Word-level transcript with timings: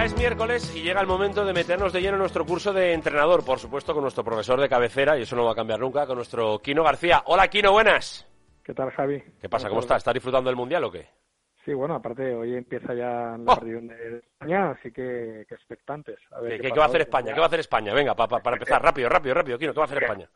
Venga, 0.00 0.04
es 0.14 0.16
miércoles 0.18 0.74
y 0.74 0.80
llega 0.82 1.02
el 1.02 1.06
momento 1.06 1.44
de 1.44 1.52
meternos 1.52 1.92
de 1.92 2.00
lleno 2.00 2.14
en 2.14 2.20
nuestro 2.20 2.46
curso 2.46 2.72
de 2.72 2.94
entrenador, 2.94 3.44
por 3.44 3.58
supuesto 3.58 3.92
con 3.92 4.00
nuestro 4.02 4.24
profesor 4.24 4.58
de 4.58 4.66
cabecera, 4.66 5.18
y 5.18 5.22
eso 5.22 5.36
no 5.36 5.44
va 5.44 5.52
a 5.52 5.54
cambiar 5.54 5.78
nunca, 5.78 6.06
con 6.06 6.16
nuestro 6.16 6.58
Kino 6.60 6.82
García. 6.82 7.22
Hola 7.26 7.48
Kino, 7.48 7.70
buenas. 7.72 8.26
¿Qué 8.64 8.72
tal, 8.72 8.90
Javi? 8.92 9.22
¿Qué 9.38 9.50
pasa? 9.50 9.68
¿Cómo 9.68 9.80
estás? 9.80 9.98
¿Estás 9.98 10.14
disfrutando 10.14 10.48
del 10.48 10.56
Mundial 10.56 10.84
o 10.84 10.90
qué? 10.90 11.06
Sí, 11.66 11.74
bueno, 11.74 11.96
aparte 11.96 12.34
hoy 12.34 12.54
empieza 12.56 12.94
ya 12.94 13.36
la 13.38 13.52
Oh. 13.52 13.60
de 13.62 14.22
España, 14.24 14.70
así 14.70 14.90
que, 14.90 15.44
que 15.46 15.54
expectantes. 15.54 16.18
A 16.30 16.40
ver 16.40 16.52
¿Qué, 16.52 16.60
qué 16.68 16.72
qué- 16.72 16.78
va 16.78 16.86
a 16.86 16.88
hacer. 16.88 17.02
España? 17.02 17.34
¿Qué 17.34 17.40
va 17.40 17.44
a 17.44 17.48
hacer 17.48 17.60
España? 17.60 17.92
Venga, 17.92 18.14
pa- 18.14 18.26
pa- 18.26 18.40
para 18.40 18.56
empezar, 18.56 18.80
rápido, 18.82 19.08
rápido, 19.10 19.34
rápido, 19.34 19.58
Kino, 19.58 19.74
¿qué 19.74 19.78
va 19.80 19.84
a 19.84 19.86
hacer 19.86 20.02
España? 20.02 20.30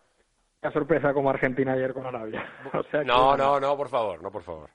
Una 0.62 0.72
sorpresa 0.72 1.14
como 1.14 1.30
Argentina 1.30 1.72
ayer 1.72 1.94
con 1.94 2.04
Arabia. 2.04 2.44
O 2.74 2.82
sea 2.90 3.00
que, 3.00 3.06
No, 3.06 3.28
bueno, 3.28 3.44
no, 3.54 3.60
no, 3.60 3.76
por 3.78 3.88
favor, 3.88 4.22
no, 4.22 4.30
por 4.30 4.42
favor. 4.42 4.68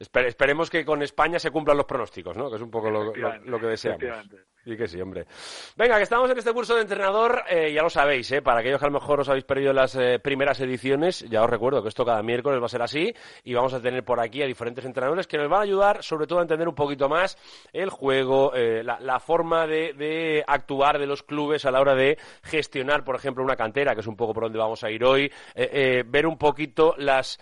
Espe- 0.00 0.26
esperemos 0.26 0.70
que 0.70 0.84
con 0.84 1.02
España 1.02 1.38
se 1.38 1.50
cumplan 1.50 1.76
los 1.76 1.84
pronósticos, 1.86 2.36
¿no? 2.36 2.48
Que 2.48 2.56
es 2.56 2.62
un 2.62 2.70
poco 2.70 2.90
lo, 2.90 3.04
lo- 3.04 3.10
Efectivamente, 3.10 3.50
lo 3.50 3.60
que 3.60 3.66
deseamos. 3.66 4.00
Y 4.62 4.76
que 4.76 4.86
sí, 4.86 5.00
hombre. 5.00 5.24
Venga, 5.74 5.96
que 5.96 6.02
estamos 6.02 6.30
en 6.30 6.36
este 6.36 6.52
curso 6.52 6.74
de 6.74 6.82
entrenador, 6.82 7.44
eh, 7.48 7.72
ya 7.72 7.82
lo 7.82 7.88
sabéis, 7.88 8.30
¿eh? 8.30 8.42
Para 8.42 8.60
aquellos 8.60 8.78
que 8.78 8.84
a 8.84 8.90
lo 8.90 9.00
mejor 9.00 9.20
os 9.20 9.28
habéis 9.30 9.44
perdido 9.44 9.72
las 9.72 9.94
eh, 9.96 10.18
primeras 10.18 10.60
ediciones, 10.60 11.20
ya 11.30 11.42
os 11.42 11.48
recuerdo 11.48 11.82
que 11.82 11.88
esto 11.88 12.04
cada 12.04 12.22
miércoles 12.22 12.60
va 12.60 12.66
a 12.66 12.68
ser 12.68 12.82
así 12.82 13.10
y 13.42 13.54
vamos 13.54 13.72
a 13.72 13.80
tener 13.80 14.04
por 14.04 14.20
aquí 14.20 14.42
a 14.42 14.46
diferentes 14.46 14.84
entrenadores 14.84 15.26
que 15.26 15.38
nos 15.38 15.48
van 15.48 15.60
a 15.60 15.62
ayudar 15.62 16.02
sobre 16.02 16.26
todo 16.26 16.40
a 16.40 16.42
entender 16.42 16.68
un 16.68 16.74
poquito 16.74 17.08
más 17.08 17.38
el 17.72 17.88
juego, 17.88 18.52
eh, 18.54 18.82
la, 18.84 19.18
forma 19.18 19.66
de, 19.66 20.44
actuar 20.46 20.98
de 20.98 21.06
los 21.06 21.22
clubes 21.22 21.64
a 21.64 21.70
la 21.70 21.80
hora 21.80 21.94
de 21.94 22.18
gestionar, 22.42 23.02
por 23.02 23.16
ejemplo, 23.16 23.42
una 23.42 23.56
cantera, 23.56 23.94
que 23.94 24.02
es 24.02 24.06
un 24.06 24.16
poco 24.16 24.34
por 24.34 24.42
donde 24.44 24.58
vamos 24.58 24.84
a 24.84 24.90
ir 24.90 25.02
hoy, 25.04 25.24
eh, 25.54 25.70
eh, 25.72 26.04
ver 26.06 26.26
un 26.26 26.36
poquito 26.36 26.94
las 26.98 27.38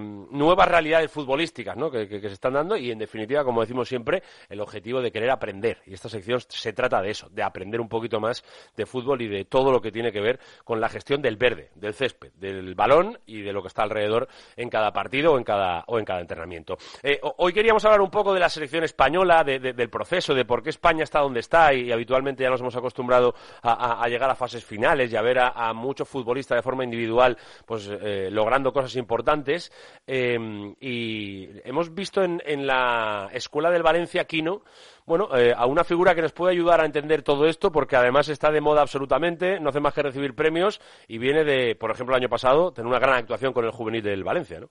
nuevas 0.00 0.68
realidades 0.68 1.10
futbolísticas 1.12 1.76
¿no? 1.76 1.90
que, 1.92 2.08
que- 2.08 2.20
que 2.20 2.28
se 2.28 2.34
están 2.34 2.54
dando 2.54 2.76
y, 2.76 2.90
en 2.90 2.98
definitiva, 2.98 3.44
como 3.44 3.60
decimos 3.60 3.88
siempre, 3.88 4.22
el 4.48 4.60
objetivo 4.60 5.00
de 5.00 5.12
querer 5.12 5.30
aprender. 5.30 5.78
Y 5.86 5.94
esta 5.94 6.08
sección 6.08 6.40
se 6.60 6.72
trata 6.72 7.00
de 7.02 7.10
eso, 7.10 7.28
de 7.30 7.42
aprender 7.42 7.80
un 7.80 7.88
poquito 7.88 8.20
más 8.20 8.44
de 8.76 8.86
fútbol 8.86 9.22
y 9.22 9.28
de 9.28 9.44
todo 9.44 9.70
lo 9.72 9.80
que 9.80 9.92
tiene 9.92 10.12
que 10.12 10.20
ver 10.20 10.40
con 10.64 10.80
la 10.80 10.88
gestión 10.88 11.22
del 11.22 11.36
verde, 11.36 11.70
del 11.74 11.94
césped, 11.94 12.32
del 12.34 12.74
balón 12.74 13.18
y 13.26 13.42
de 13.42 13.52
lo 13.52 13.62
que 13.62 13.68
está 13.68 13.82
alrededor 13.82 14.28
en 14.56 14.68
cada 14.70 14.92
partido 14.92 15.32
o 15.34 15.38
en 15.38 15.44
cada, 15.44 15.84
o 15.86 15.98
en 15.98 16.04
cada 16.04 16.20
entrenamiento. 16.20 16.76
Eh, 17.02 17.18
ho- 17.22 17.34
hoy 17.38 17.52
queríamos 17.52 17.84
hablar 17.84 18.00
un 18.00 18.10
poco 18.10 18.32
de 18.34 18.40
la 18.40 18.48
selección 18.48 18.84
española, 18.84 19.44
de- 19.44 19.58
de- 19.58 19.72
del 19.72 19.90
proceso, 19.90 20.34
de 20.34 20.44
por 20.44 20.62
qué 20.62 20.70
España 20.70 21.04
está 21.04 21.20
donde 21.20 21.40
está 21.40 21.72
y, 21.74 21.92
habitualmente 21.92 22.42
ya 22.42 22.50
nos 22.50 22.60
hemos 22.60 22.76
acostumbrado 22.76 23.34
a, 23.62 24.06
llegar 24.08 24.30
a 24.30 24.34
fases 24.34 24.64
finales 24.64 25.12
y 25.12 25.16
a 25.16 25.22
ver 25.22 25.38
a, 25.38 25.48
a 25.48 25.72
muchos 25.72 26.08
futbolistas 26.08 26.56
de 26.56 26.62
forma 26.62 26.84
individual 26.84 27.36
pues 27.64 27.88
eh, 27.90 28.28
logrando 28.30 28.72
cosas 28.72 28.94
importantes. 28.96 29.72
Eh, 30.06 30.74
y 30.80 31.48
hemos 31.64 31.94
visto 31.94 32.22
en, 32.22 32.42
en 32.44 32.66
la 32.66 33.28
escuela 33.32 33.70
del 33.70 33.82
Valencia 33.82 34.24
Quino 34.24 34.62
bueno, 35.06 35.28
eh, 35.36 35.54
a 35.56 35.66
una 35.66 35.84
figura 35.84 36.14
que 36.14 36.22
nos 36.22 36.32
puede 36.32 36.52
ayudar 36.52 36.80
a 36.80 36.84
entender 36.84 37.22
todo 37.22 37.46
esto, 37.46 37.70
porque 37.70 37.96
además 37.96 38.28
está 38.28 38.50
de 38.50 38.60
moda 38.60 38.82
absolutamente, 38.82 39.60
no 39.60 39.70
hace 39.70 39.80
más 39.80 39.94
que 39.94 40.02
recibir 40.02 40.34
premios 40.34 40.80
y 41.06 41.18
viene 41.18 41.44
de, 41.44 41.76
por 41.76 41.90
ejemplo, 41.92 42.14
el 42.14 42.22
año 42.22 42.28
pasado, 42.28 42.72
tener 42.72 42.88
una 42.88 42.98
gran 42.98 43.14
actuación 43.14 43.52
con 43.52 43.64
el 43.64 43.70
juvenil 43.70 44.02
del 44.02 44.24
Valencia, 44.24 44.60
¿no? 44.60 44.68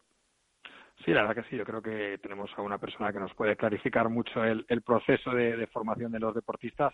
Sí, 1.04 1.12
la 1.12 1.22
verdad 1.22 1.44
que 1.44 1.50
sí. 1.50 1.58
Yo 1.58 1.64
creo 1.64 1.82
que 1.82 2.18
tenemos 2.22 2.50
a 2.58 2.62
una 2.62 2.78
persona 2.78 3.14
que 3.14 3.20
nos 3.20 3.34
puede 3.34 3.56
clarificar 3.56 4.10
mucho 4.10 4.44
el, 4.44 4.66
el 4.68 4.82
proceso 4.82 5.32
de, 5.32 5.56
de 5.56 5.68
formación 5.68 6.12
de 6.12 6.20
los 6.20 6.34
deportistas, 6.34 6.94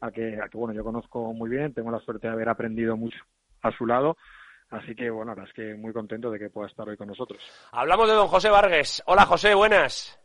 a 0.00 0.10
que, 0.10 0.40
a 0.40 0.48
que, 0.48 0.56
bueno, 0.56 0.74
yo 0.74 0.82
conozco 0.82 1.32
muy 1.32 1.50
bien, 1.50 1.74
tengo 1.74 1.90
la 1.90 2.00
suerte 2.00 2.26
de 2.26 2.32
haber 2.32 2.48
aprendido 2.48 2.96
mucho 2.96 3.18
a 3.62 3.70
su 3.72 3.86
lado. 3.86 4.16
Así 4.70 4.94
que, 4.94 5.10
bueno, 5.10 5.32
la 5.32 5.34
verdad 5.34 5.50
es 5.50 5.54
que 5.54 5.74
muy 5.74 5.92
contento 5.92 6.30
de 6.30 6.38
que 6.38 6.48
pueda 6.48 6.68
estar 6.68 6.88
hoy 6.88 6.96
con 6.96 7.08
nosotros. 7.08 7.42
Hablamos 7.72 8.08
de 8.08 8.14
don 8.14 8.28
José 8.28 8.50
Vargas. 8.50 9.02
Hola, 9.06 9.26
José, 9.26 9.54
buenas. 9.54 10.16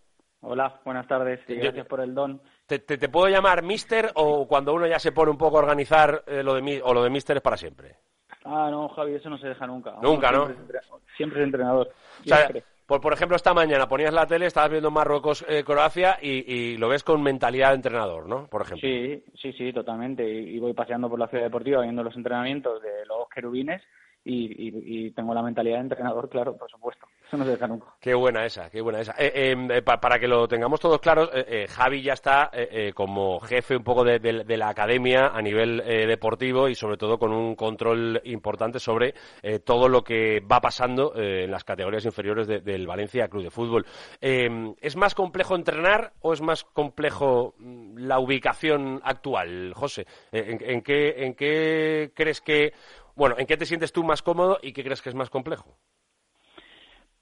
Hola, 0.42 0.80
buenas 0.86 1.08
tardes 1.08 1.40
y 1.48 1.56
gracias 1.56 1.88
por 1.88 2.00
el 2.02 2.14
don. 2.14 2.40
¿Te, 2.66 2.80
te, 2.80 2.98
te 2.98 3.10
puedo 3.10 3.28
llamar 3.30 3.62
mister 3.62 4.12
o 4.16 4.48
cuando 4.48 4.74
uno 4.74 4.88
ya 4.88 4.98
se 5.00 5.12
pone 5.12 5.30
un 5.32 5.38
poco 5.38 5.58
a 5.58 5.62
organizar 5.62 6.24
eh, 6.26 6.42
lo 6.42 6.56
de 6.56 6.62
mi- 6.62 6.80
o 6.84 6.94
lo 6.94 7.04
de 7.04 7.10
mister 7.12 7.38
es 7.38 7.44
para 7.44 7.58
siempre? 7.58 7.98
Ah, 8.44 8.70
no, 8.72 8.90
Javi, 8.90 9.16
eso 9.16 9.30
no 9.30 9.38
se 9.38 9.48
deja 9.48 9.68
nunca. 9.68 9.96
Nunca, 10.02 10.30
Uno 10.30 10.40
¿no? 10.40 10.46
Siempre 10.48 10.54
es, 10.54 10.60
entre- 10.60 11.16
siempre 11.18 11.40
es 11.42 11.46
entrenador. 11.46 11.92
O 12.22 12.24
sea, 12.24 12.50
por, 12.88 13.02
por 13.02 13.14
ejemplo, 13.14 13.36
esta 13.36 13.54
mañana 13.54 13.88
ponías 13.88 14.14
la 14.14 14.26
tele, 14.26 14.48
estabas 14.48 14.72
viendo 14.72 14.90
Marruecos-Croacia 14.92 16.18
y, 16.22 16.52
y 16.52 16.78
lo 16.78 16.90
ves 16.90 17.04
con 17.04 17.22
mentalidad 17.22 17.70
de 17.70 17.76
entrenador, 17.76 18.28
¿no? 18.28 18.48
Por 18.48 18.62
ejemplo. 18.64 18.88
Sí, 18.88 19.24
sí, 19.42 19.54
sí, 19.54 19.72
totalmente. 19.74 20.28
Y, 20.28 20.56
y 20.56 20.60
voy 20.60 20.74
paseando 20.74 21.10
por 21.10 21.20
la 21.20 21.28
ciudad 21.28 21.44
deportiva 21.44 21.82
viendo 21.82 22.04
los 22.04 22.16
entrenamientos 22.16 22.82
de 22.82 23.06
los 23.06 23.30
querubines 23.30 23.82
y, 24.24 24.46
y- 24.70 25.08
y 25.08 25.12
tengo 25.12 25.34
la 25.36 25.44
mentalidad 25.44 25.78
de 25.78 25.82
entrenador, 25.84 26.30
claro, 26.30 26.58
por 26.58 26.70
supuesto. 26.70 27.08
Eso 27.44 27.68
no. 27.68 27.80
Qué 28.00 28.14
buena 28.14 28.46
esa, 28.46 28.70
qué 28.70 28.82
buena 28.82 29.00
esa. 29.02 29.14
Eh, 29.18 29.32
eh, 29.36 29.68
eh, 29.78 29.82
pa- 29.82 30.00
para 30.00 30.20
que 30.20 30.28
lo 30.28 30.48
tengamos 30.48 30.80
todos 30.80 31.00
claros, 31.00 31.30
eh, 31.34 31.46
eh, 31.48 31.68
Javi 31.68 32.02
ya 32.02 32.14
está 32.14 32.52
como 32.94 33.40
jefe 33.40 33.76
un 33.76 33.84
poco 33.84 34.04
de, 34.04 34.20
de- 34.20 34.58
la 34.58 34.70
academia 34.70 35.28
a 35.28 35.42
nivel 35.42 35.78
deportivo 35.86 36.70
y 36.70 36.76
sobre 36.76 36.98
todo 36.98 37.18
con 37.18 37.32
un 37.34 37.56
control 37.56 38.22
importante 38.26 38.80
sobre 38.80 39.14
todo 39.66 39.90
lo 39.90 40.04
que 40.04 40.40
va 40.40 40.62
pasando 40.62 41.14
en 41.16 41.52
las 41.52 41.64
categorías 41.64 42.06
inferiores 42.06 42.48
de- 42.48 42.62
del 42.62 42.88
Valencia 42.88 43.28
Club 43.28 43.44
de 43.44 43.52
Fútbol. 43.52 43.86
Eh, 44.22 44.74
¿Es 44.82 44.96
más 44.96 45.16
complejo 45.16 45.56
entrenar 45.56 46.14
o 46.22 46.34
es 46.34 46.42
más 46.42 46.64
complejo 46.64 47.56
mm, 47.58 47.98
la 47.98 48.20
ubicación 48.20 49.02
actual, 49.04 49.74
José? 49.76 50.06
Eh, 50.32 50.46
¿En, 50.60 50.70
en 50.70 50.82
qué, 50.82 51.26
¿En 51.26 51.34
qué 51.36 52.12
crees 52.16 52.42
que, 52.42 52.74
bueno, 53.16 53.36
en 53.38 53.46
qué 53.46 53.58
te 53.58 53.66
sientes 53.66 53.92
tú 53.92 54.04
más 54.04 54.22
cómodo 54.22 54.60
y 54.62 54.74
qué 54.74 54.84
crees 54.84 55.02
que 55.02 55.10
es 55.10 55.16
más 55.16 55.30
complejo? 55.30 55.78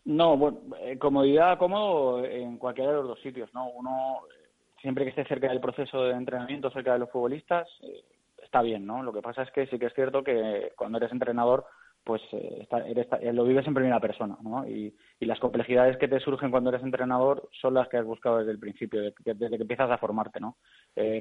No, 0.06 0.36
bueno, 0.38 0.59
eh, 0.81 0.97
comodidad, 0.97 1.58
cómodo 1.58 2.25
en 2.25 2.58
cualquiera 2.58 2.91
de 2.91 2.97
los 2.97 3.08
dos 3.08 3.19
sitios, 3.22 3.53
¿no? 3.53 3.69
Uno, 3.69 4.18
eh, 4.30 4.50
siempre 4.81 5.06
que 5.06 5.12
esté 5.12 5.24
cerca 5.25 5.47
del 5.47 5.62
proceso 5.62 6.03
de 6.03 6.14
entrenamiento, 6.14 6.69
cerca 6.72 6.94
de 6.94 7.00
los 7.00 7.09
futbolistas, 7.09 7.69
eh, 7.84 8.03
está 8.44 8.62
bien, 8.62 8.86
¿no? 8.86 9.02
Lo 9.02 9.14
que 9.14 9.22
pasa 9.22 9.44
es 9.44 9.52
que 9.52 9.66
sí 9.68 9.80
que 9.80 9.86
es 9.86 9.94
cierto 9.94 10.22
que 10.24 10.74
cuando 10.75 10.97
eres 10.97 11.12
entrenador, 11.14 11.66
pues 12.03 12.22
eh, 12.34 12.58
está- 12.64 12.86
eres- 12.86 13.08
lo 13.34 13.46
vives 13.46 13.66
en 13.66 13.74
primera 13.74 14.02
persona, 14.02 14.38
¿no? 14.44 14.68
Y, 14.68 14.94
y 15.22 15.25
las 15.25 15.40
complejidades 15.40 15.96
que 15.97 16.09
te 16.09 16.20
surgen 16.20 16.52
cuando 16.52 16.70
eres 16.70 16.84
entrenador 16.84 17.47
son 17.62 17.75
las 17.75 17.88
que 17.88 17.96
has 17.96 18.06
buscado 18.06 18.40
desde 18.40 18.52
el 18.52 18.59
principio, 18.59 19.02
desde 19.02 19.50
que 19.58 19.62
empiezas 19.62 19.90
a 19.90 19.97
formarte, 19.97 20.41
¿no? 20.41 20.58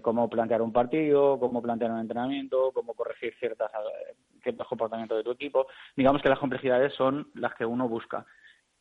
Cómo 0.03 0.28
plantear 0.28 0.60
un 0.60 0.72
partido, 0.72 1.38
cómo 1.38 1.62
plantear 1.62 1.93
un 1.93 2.00
entrenamiento, 2.00 2.72
cómo 2.75 2.94
corregir 2.94 3.32
ciertas, 3.38 3.70
ciertos 4.43 4.66
comportamientos 4.66 5.16
de 5.19 5.25
tu 5.25 5.31
equipo. 5.31 5.69
Digamos 5.97 6.20
que 6.20 6.28
las 6.28 6.38
complejidades 6.41 6.93
son 6.94 7.31
las 7.34 7.54
que 7.54 7.64
uno 7.64 7.88
busca. 7.88 8.26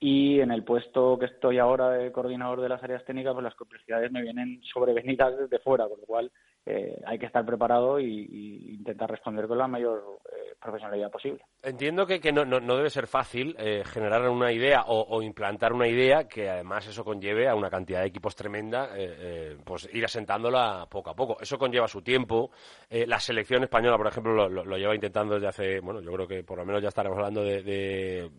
Y 0.04 0.40
en 0.40 0.50
el 0.50 0.64
puesto 0.64 1.20
que 1.20 1.28
estoy 1.28 1.60
ahora 1.60 1.92
de 1.92 2.12
coordinador 2.12 2.60
de 2.60 2.70
las 2.70 2.82
áreas 2.84 3.06
técnicas, 3.06 3.34
pues 3.34 3.44
las 3.44 3.54
complejidades 3.54 4.12
me 4.12 4.24
vienen 4.24 4.60
sobrevenidas 4.64 5.38
desde 5.38 5.60
fuera, 5.60 5.88
con 5.88 6.00
lo 6.00 6.08
cual 6.08 6.32
eh, 6.66 7.00
hay 7.06 7.20
que 7.20 7.28
estar 7.28 7.46
preparado 7.46 8.00
y, 8.00 8.74
intentar 8.74 9.12
responder 9.12 9.48
con 9.48 9.60
la 9.60 9.68
mayor 9.68 10.04
eh, 10.32 10.56
profesionalidad 10.60 11.12
posible. 11.12 11.44
Entiendo 11.62 12.08
que, 12.08 12.20
que 12.20 12.32
no, 12.32 12.46
no- 12.46 12.60
no 12.60 12.78
debe 12.78 12.90
ser 12.90 13.06
fácil 13.06 13.56
eh, 13.60 13.84
generar 13.86 14.28
una 14.28 14.52
idea 14.52 14.86
o, 14.88 15.22
implantar 15.22 15.72
una 15.72 15.88
idea 15.88 16.28
que 16.28 16.50
además 16.50 16.88
eso 16.88 17.06
conlleve 17.06 17.48
a 17.48 17.54
una 17.54 17.70
cantidad 17.70 18.02
de 18.02 18.08
equipos 18.08 18.36
tremenda, 18.36 18.98
eh, 18.98 19.16
eh, 19.20 19.58
pues 19.64 19.88
ir 19.94 20.04
asentándola 20.04 20.88
poco 20.90 21.12
a 21.12 21.16
poco. 21.16 21.38
Eso 21.40 21.60
conlleva 21.60 21.88
su 21.88 22.02
tiempo. 22.02 22.50
La 22.90 23.20
selección 23.20 23.62
española, 23.62 23.98
por 23.98 24.08
ejemplo, 24.08 24.34
lo, 24.34 24.50
lo- 24.50 24.66
lo 24.66 24.78
lleva 24.80 24.96
intentando 24.96 25.36
desde 25.36 25.48
hace, 25.48 25.80
bueno, 25.80 26.02
yo 26.02 26.12
creo 26.12 26.28
que 26.28 26.44
por 26.44 26.58
lo 26.58 26.66
menos 26.66 26.82
ya 26.82 26.88
estaremos 26.90 27.20
hablando 27.20 27.44
de, 27.44 27.62
de 27.62 28.30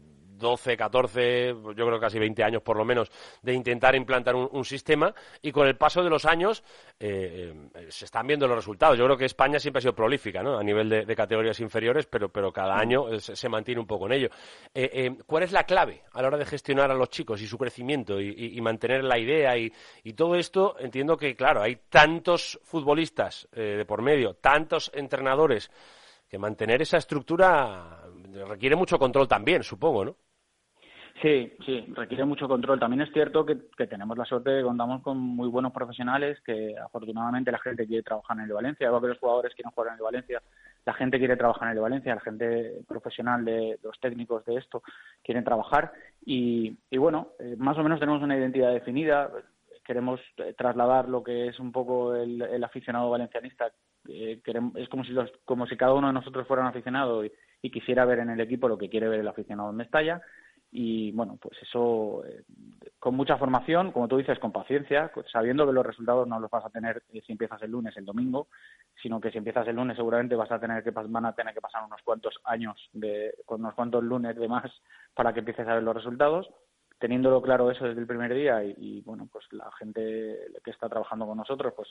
12, 0.43 0.77
14, 0.77 1.55
yo 1.75 1.87
creo 1.87 1.99
casi 1.99 2.19
20 2.19 2.45
años 2.45 2.63
por 2.63 2.77
lo 2.77 2.85
menos, 2.85 3.11
de 3.41 3.55
intentar 3.55 3.95
implantar 3.95 4.35
un, 4.35 4.65
sistema 4.65 5.15
y 5.41 5.51
con 5.51 5.67
el 5.67 5.77
paso 5.77 6.03
de 6.05 6.11
los 6.11 6.25
años 6.27 6.63
eh, 7.01 7.55
eh, 7.75 7.87
se 7.89 8.05
están 8.05 8.27
viendo 8.27 8.47
los 8.47 8.57
resultados. 8.57 8.99
Yo 8.99 9.05
creo 9.07 9.17
que 9.17 9.25
España 9.25 9.59
siempre 9.59 9.79
ha 9.79 9.83
sido 9.83 9.95
prolífica 9.95 10.43
¿no? 10.43 10.59
a 10.59 10.63
nivel 10.63 10.89
de, 10.89 11.17
categorías 11.17 11.59
inferiores, 11.61 12.07
pero, 12.07 12.29
pero 12.29 12.53
cada 12.53 12.77
año 12.79 13.09
eh, 13.13 13.21
se, 13.21 13.35
se 13.35 13.49
mantiene 13.49 13.81
un 13.81 13.87
poco 13.87 14.07
en 14.07 14.13
ello. 14.13 14.29
Eh, 14.75 14.91
eh, 14.93 15.17
¿Cuál 15.27 15.45
es 15.45 15.53
la 15.53 15.65
clave 15.65 16.03
a 16.13 16.21
la 16.21 16.29
hora 16.29 16.37
de 16.39 16.45
gestionar 16.45 16.91
a 16.91 16.95
los 16.95 17.09
chicos 17.11 17.41
y 17.41 17.47
su 17.47 17.57
crecimiento 17.57 18.21
y, 18.21 18.29
y- 18.37 18.59
y 18.59 18.61
mantener 18.61 19.05
la 19.05 19.19
idea 19.19 19.57
y, 19.57 19.73
y 20.05 20.13
todo 20.13 20.35
esto? 20.35 20.77
Entiendo 20.79 21.17
que, 21.17 21.35
claro, 21.37 21.63
hay 21.63 21.77
tantos 21.89 22.59
futbolistas 22.65 23.49
eh, 23.53 23.77
de 23.79 23.85
por 23.85 24.03
medio, 24.03 24.35
tantos 24.35 24.91
entrenadores, 24.95 25.71
que 26.29 26.39
mantener 26.39 26.81
esa 26.81 26.97
estructura 26.97 28.01
requiere 28.49 28.75
mucho 28.75 28.99
control 28.99 29.29
también, 29.29 29.63
supongo, 29.63 30.05
¿no? 30.07 30.17
Sí, 31.23 31.53
sí, 31.65 31.85
requiere 31.95 32.25
mucho 32.25 32.49
control. 32.49 32.81
También 32.81 33.03
es 33.03 33.13
cierto 33.13 33.47
que, 33.47 33.55
tenemos 33.87 34.19
la 34.19 34.25
suerte 34.25 34.51
de 34.51 34.59
que 34.59 34.67
contamos 34.67 35.03
con 35.03 35.19
muy 35.19 35.49
buenos 35.49 35.73
profesionales 35.73 36.41
que 36.45 36.75
afortunadamente 36.77 37.53
la 37.53 37.61
gente 37.61 37.87
quiere 37.87 38.03
trabajar 38.03 38.37
en 38.39 38.43
el 38.43 38.53
Valencia, 38.53 38.89
igual 38.89 39.03
que 39.03 39.09
los 39.09 39.19
jugadores 39.21 39.55
quieren 39.55 39.71
jugar 39.71 39.93
en 39.93 39.99
el 39.99 40.03
Valencia, 40.03 40.43
la 40.85 40.95
gente 40.95 41.19
quiere 41.19 41.37
trabajar 41.37 41.69
en 41.69 41.77
el 41.77 41.81
Valencia, 41.81 42.17
la 42.17 42.21
gente 42.23 42.73
profesional 42.89 43.45
de 43.45 43.79
los 43.85 44.01
técnicos 44.01 44.45
de 44.47 44.57
esto 44.57 44.83
quieren 45.23 45.45
trabajar. 45.45 45.93
Y, 46.27 46.77
bueno, 46.91 47.29
eh, 47.39 47.55
más 47.57 47.79
o 47.79 47.85
menos 47.85 48.01
tenemos 48.01 48.21
una 48.21 48.37
identidad 48.37 48.73
definida, 48.73 49.31
queremos 49.85 50.21
eh, 50.39 50.55
trasladar 50.59 51.09
lo 51.09 51.23
que 51.23 51.47
es 51.47 51.61
un 51.61 51.71
poco 51.71 52.17
el, 52.17 52.65
aficionado 52.65 53.11
valencianista, 53.11 53.71
eh, 54.09 54.41
es 54.75 54.89
como 54.89 55.05
si, 55.05 55.13
los, 55.13 55.31
como 55.45 55.69
si 55.69 55.77
cada 55.77 55.95
uno 55.95 56.09
de 56.09 56.15
nosotros 56.15 56.49
fuera 56.49 56.65
un 56.65 56.69
aficionado 56.69 57.25
y, 57.25 57.31
y 57.63 57.71
quisiera 57.71 58.05
ver 58.05 58.19
en 58.19 58.31
el 58.31 58.41
equipo 58.41 58.67
lo 58.67 58.77
que 58.77 58.89
quiere 58.89 59.09
ver 59.09 59.21
el 59.21 59.29
aficionado 59.29 59.71
en 59.71 59.77
Mestalla 59.77 60.21
y 60.75 61.13
bueno, 61.13 61.39
pues 61.41 61.59
eso 61.61 62.25
eh, 62.25 62.45
con 62.99 63.15
mucha 63.15 63.37
formación, 63.37 63.93
como 63.93 64.09
tú 64.09 64.17
dices, 64.17 64.39
con 64.39 64.53
paciencia, 64.53 65.13
sabiendo 65.31 65.67
que 65.67 65.73
los 65.73 65.85
resultados 65.85 66.27
no 66.27 66.41
los 66.41 66.51
vas 66.51 66.65
a 66.65 66.71
tener 66.71 67.03
si 67.13 67.31
empiezas 67.31 67.63
el 67.63 67.71
lunes, 67.71 67.95
el 67.99 68.07
domingo, 68.07 68.49
sino 69.03 69.21
que 69.21 69.31
si 69.31 69.37
empiezas 69.37 69.69
el 69.69 69.77
lunes 69.77 69.97
seguramente 69.97 70.35
vas 70.35 70.51
a 70.51 70.59
tener 70.59 70.83
que 70.83 70.91
van 70.91 71.27
a 71.27 71.35
tener 71.35 71.53
que 71.53 71.61
pasar 71.61 71.85
unos 71.85 72.01
cuantos 72.03 72.35
años 72.45 72.89
de 72.95 73.35
con 73.45 73.61
unos 73.61 73.75
cuantos 73.75 74.03
lunes 74.03 74.35
de 74.35 74.49
más 74.49 74.65
para 75.15 75.35
que 75.35 75.41
empieces 75.41 75.69
a 75.69 75.75
ver 75.75 75.83
los 75.83 75.95
resultados. 75.95 76.49
Teniéndolo 76.99 77.43
claro 77.43 77.71
eso 77.71 77.85
desde 77.85 78.01
el 78.01 78.07
primer 78.07 78.33
día 78.33 78.63
y, 78.65 79.03
bueno 79.03 79.29
pues 79.31 79.45
la 79.53 79.71
gente 79.73 80.39
que 80.65 80.71
está 80.71 80.89
trabajando 80.89 81.27
con 81.27 81.37
nosotros 81.37 81.75
pues 81.77 81.89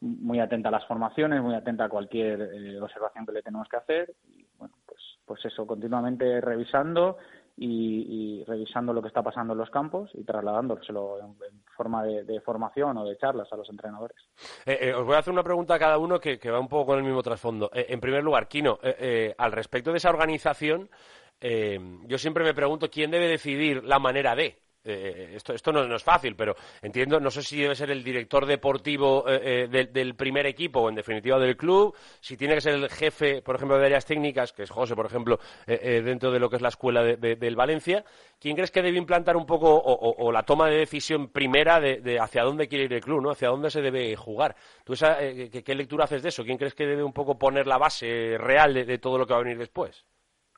muy 0.00 0.38
atenta 0.38 0.68
a 0.68 0.72
las 0.72 0.86
formaciones 0.86 1.42
muy 1.42 1.54
atenta 1.54 1.86
a 1.86 1.88
cualquier 1.88 2.40
eh, 2.40 2.80
observación 2.80 3.26
que 3.26 3.32
le 3.32 3.42
tenemos 3.42 3.68
que 3.68 3.76
hacer 3.76 4.14
y 4.28 4.46
bueno 4.56 4.74
pues 4.86 5.00
pues 5.26 5.44
eso 5.44 5.66
continuamente 5.66 6.40
revisando 6.40 7.18
y, 7.56 8.42
revisando 8.46 8.92
lo 8.92 9.02
que 9.02 9.08
está 9.08 9.22
pasando 9.22 9.52
en 9.52 9.58
los 9.58 9.70
campos 9.70 10.10
y 10.14 10.24
trasladándoselo 10.24 11.18
en, 11.20 11.62
forma 11.76 12.04
de, 12.04 12.40
formación 12.40 12.96
o 12.98 13.04
de 13.04 13.16
charlas 13.16 13.52
a 13.52 13.56
los 13.56 13.68
entrenadores. 13.68 14.16
Eh, 14.66 14.78
eh, 14.80 14.94
os 14.94 15.04
voy 15.04 15.14
a 15.16 15.18
hacer 15.18 15.32
una 15.32 15.42
pregunta 15.42 15.74
a 15.74 15.78
cada 15.78 15.98
uno 15.98 16.18
que, 16.18 16.38
va 16.50 16.58
un 16.58 16.68
poco 16.68 16.86
con 16.86 16.98
el 16.98 17.04
mismo 17.04 17.22
trasfondo. 17.22 17.70
Eh, 17.72 17.86
en 17.88 18.00
primer 18.00 18.22
lugar, 18.22 18.48
Kino, 18.48 18.78
al 19.38 19.52
respecto 19.52 19.90
de 19.90 19.98
esa 19.98 20.10
organización, 20.10 20.88
yo 21.40 22.18
siempre 22.18 22.44
me 22.44 22.54
pregunto 22.54 22.90
quién 22.90 23.10
debe 23.10 23.28
decidir 23.28 23.84
la 23.84 23.98
manera 23.98 24.34
de. 24.34 24.61
Eh, 24.84 25.34
esto, 25.36 25.52
esto 25.52 25.70
no, 25.72 25.94
es 25.94 26.02
fácil, 26.02 26.34
pero 26.34 26.56
entiendo, 26.80 27.20
no 27.20 27.30
sé 27.30 27.42
si 27.42 27.60
debe 27.60 27.76
ser 27.76 27.90
el 27.92 28.02
director 28.02 28.46
deportivo 28.46 29.24
eh, 29.28 29.68
eh, 29.70 29.86
del 29.86 30.16
primer 30.16 30.46
equipo 30.46 30.80
o 30.80 30.88
en 30.88 30.96
definitiva 30.96 31.38
del 31.38 31.56
club, 31.56 31.94
si 32.20 32.36
tiene 32.36 32.54
que 32.54 32.60
ser 32.60 32.74
el 32.74 32.88
jefe, 32.90 33.42
por 33.42 33.54
ejemplo, 33.54 33.78
de 33.78 33.86
áreas 33.86 34.04
técnicas, 34.04 34.52
que 34.52 34.64
es 34.64 34.70
José, 34.70 34.96
por 34.96 35.06
ejemplo, 35.06 35.38
dentro 35.66 36.32
de 36.32 36.40
lo 36.40 36.50
que 36.50 36.56
es 36.56 36.62
la 36.62 36.68
escuela 36.68 37.02
del 37.04 37.56
Valencia. 37.56 38.04
¿Quién 38.40 38.56
crees 38.56 38.70
que 38.70 38.82
debe 38.82 38.98
implantar 38.98 39.36
un 39.36 39.46
poco 39.46 39.72
o, 39.76 40.32
la 40.32 40.42
toma 40.42 40.68
de 40.68 40.78
decisión 40.78 41.28
primera 41.28 41.80
de, 41.80 42.18
hacia 42.18 42.42
dónde 42.42 42.66
quiere 42.68 42.84
ir 42.84 42.92
el 42.92 43.00
club, 43.00 43.22
¿no? 43.22 43.30
hacia 43.30 43.48
dónde 43.48 43.70
se 43.70 43.80
debe 43.80 44.16
jugar? 44.16 44.56
¿Tú 44.84 44.94
esa, 44.94 45.18
¿qué, 45.18 45.74
lectura 45.74 46.04
haces 46.04 46.22
de 46.22 46.30
eso? 46.30 46.44
¿Quién 46.44 46.58
crees 46.58 46.74
que 46.74 46.86
debe 46.86 47.04
un 47.04 47.12
poco 47.12 47.38
poner 47.38 47.66
la 47.66 47.78
base 47.78 48.36
real 48.38 48.74
de 48.74 48.98
todo 48.98 49.18
lo 49.18 49.26
que 49.26 49.34
va 49.34 49.40
a 49.40 49.44
venir 49.44 49.58
después? 49.58 50.04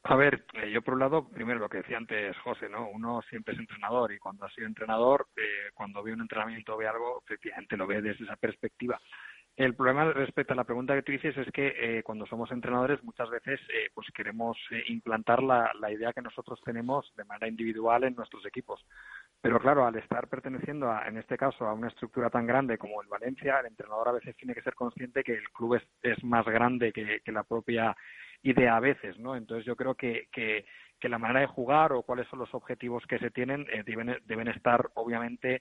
A 0.07 0.17
ver, 0.17 0.45
eh, 0.53 0.71
yo 0.71 0.83
por 0.83 0.95
un 0.95 1.01
lado, 1.01 1.27
primero 1.31 1.59
lo 1.59 1.69
que 1.71 1.79
decía 1.79 1.97
antes 1.97 2.37
José, 2.41 2.69
¿no? 2.69 2.91
Uno 2.91 3.23
siempre 3.23 3.55
es 3.55 3.61
entrenador 3.61 4.13
y 4.13 4.19
cuando 4.19 4.45
ha 4.45 4.51
sido 4.51 4.67
entrenador, 4.67 5.29
eh, 5.35 5.71
cuando 5.73 6.03
ve 6.03 6.13
un 6.13 6.21
entrenamiento, 6.21 6.77
ve 6.77 6.87
algo, 6.87 7.23
efectivamente 7.25 7.75
lo 7.79 7.87
ve 7.87 8.03
desde 8.03 8.25
esa 8.25 8.37
perspectiva. 8.37 9.01
El 9.57 9.75
problema 9.75 10.13
respecto 10.13 10.53
a 10.53 10.57
la 10.57 10.65
pregunta 10.65 10.95
que 10.95 11.03
tú 11.03 11.13
dices 11.13 11.35
es 11.39 11.51
que 11.53 11.73
eh, 11.79 12.03
cuando 12.03 12.27
somos 12.27 12.51
entrenadores 12.51 13.03
muchas 13.03 13.31
veces 13.31 13.61
pues 13.95 14.09
queremos 14.15 14.59
implantar 14.89 15.43
la, 15.43 15.73
idea 15.91 16.13
que 16.13 16.21
nosotros 16.21 16.61
tenemos 16.65 17.11
de 17.17 17.25
manera 17.25 17.49
individual 17.49 18.05
en 18.05 18.17
nuestros 18.17 18.45
equipos. 18.45 18.85
Pero 19.45 19.61
claro, 19.61 19.87
al 19.87 19.95
estar 19.97 20.27
perteneciendo, 20.29 20.91
a, 20.91 21.07
en 21.07 21.19
este 21.19 21.37
caso, 21.37 21.67
a 21.67 21.75
una 21.75 21.89
estructura 21.89 22.31
tan 22.31 22.47
grande 22.47 22.79
como 22.79 23.03
el 23.03 23.09
Valencia, 23.09 23.61
el 23.61 23.67
entrenador 23.67 24.09
a 24.09 24.13
veces 24.13 24.35
tiene 24.39 24.55
que 24.55 24.63
ser 24.63 24.73
consciente 24.73 25.23
que 25.23 25.35
el 25.35 25.51
club 25.51 25.75
es, 25.75 25.83
es 26.03 26.25
más 26.25 26.47
grande 26.47 26.95
que, 26.95 27.21
la 27.31 27.43
propia 27.43 27.95
idea 28.43 28.75
a 28.75 28.81
veces, 28.81 29.19
¿no? 29.19 29.37
Entonces 29.37 29.67
yo 29.67 29.77
creo 29.77 29.97
que, 29.97 30.29
que, 30.33 30.65
que 30.99 31.11
la 31.11 31.19
manera 31.19 31.41
de 31.41 31.47
jugar 31.47 31.93
o 31.93 32.05
cuáles 32.05 32.27
son 32.29 32.39
los 32.39 32.55
objetivos 32.55 33.05
que 33.07 33.19
se 33.19 33.31
tienen 33.31 33.67
eh, 33.71 33.83
deben, 33.85 34.17
deben 34.25 34.49
estar, 34.49 34.89
obviamente, 34.95 35.61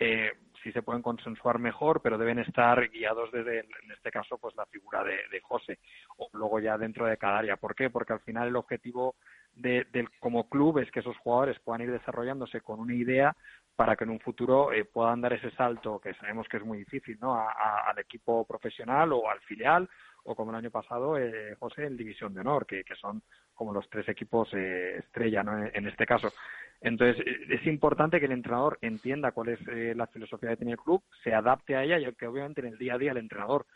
eh, 0.00 0.32
si 0.62 0.72
se 0.72 0.82
pueden 0.82 1.02
consensuar 1.02 1.58
mejor, 1.58 2.00
pero 2.02 2.18
deben 2.18 2.38
estar 2.38 2.88
guiados 2.88 3.30
desde, 3.32 3.60
en 3.60 3.92
este 3.92 4.10
caso, 4.10 4.38
pues 4.38 4.54
la 4.56 4.66
figura 4.66 5.04
de, 5.04 5.40
José, 5.42 5.78
o 6.16 6.28
luego 6.32 6.58
ya 6.60 6.76
dentro 6.76 7.06
de 7.06 7.16
cada 7.16 7.38
área. 7.38 7.56
¿Por 7.56 7.74
qué? 7.74 7.90
Porque 7.90 8.12
al 8.12 8.20
final 8.20 8.48
el 8.48 8.56
objetivo 8.56 9.14
de, 9.54 9.86
del, 9.92 10.10
como 10.18 10.48
club 10.48 10.78
es 10.78 10.90
que 10.90 11.00
esos 11.00 11.16
jugadores 11.18 11.58
puedan 11.60 11.82
ir 11.82 11.90
desarrollándose 11.90 12.60
con 12.60 12.80
una 12.80 12.94
idea 12.94 13.36
para 13.76 13.96
que 13.96 14.04
en 14.04 14.10
un 14.10 14.20
futuro 14.20 14.72
eh, 14.72 14.84
puedan 14.84 15.20
dar 15.20 15.32
ese 15.32 15.50
salto 15.52 15.98
que 16.00 16.14
sabemos 16.14 16.46
que 16.48 16.58
es 16.58 16.64
muy 16.64 16.78
difícil, 16.78 17.18
¿no? 17.20 17.34
al 17.34 17.98
equipo 17.98 18.44
profesional 18.46 19.12
o 19.12 19.30
al 19.30 19.40
filial 19.40 19.88
o 20.24 20.34
como 20.34 20.50
el 20.50 20.58
año 20.58 20.70
pasado, 20.70 21.16
eh, 21.16 21.54
José, 21.58 21.86
en 21.86 21.96
División 21.96 22.34
de 22.34 22.40
Honor, 22.40 22.66
que, 22.66 22.84
que 22.84 22.94
son 22.94 23.22
como 23.54 23.72
los 23.72 23.88
tres 23.90 24.08
equipos 24.08 24.48
eh, 24.54 24.96
estrella 24.98 25.42
¿no? 25.42 25.66
en, 25.66 25.86
este 25.86 26.06
caso. 26.06 26.32
Entonces, 26.80 27.24
eh, 27.26 27.46
es 27.50 27.66
importante 27.66 28.20
que 28.20 28.26
el 28.26 28.32
entrenador 28.32 28.78
entienda 28.80 29.32
cuál 29.32 29.50
es 29.50 29.60
eh, 29.68 29.94
la 29.96 30.06
filosofía 30.06 30.50
que 30.50 30.56
tiene 30.58 30.72
el 30.72 30.78
club, 30.78 31.02
se 31.22 31.34
adapte 31.34 31.76
a 31.76 31.84
ella 31.84 31.98
y 31.98 32.14
que 32.14 32.26
obviamente 32.26 32.60
en 32.60 32.68
el 32.68 32.78
día 32.78 32.94
a 32.94 32.98
día 32.98 33.12
el 33.12 33.18
entrenador 33.18 33.66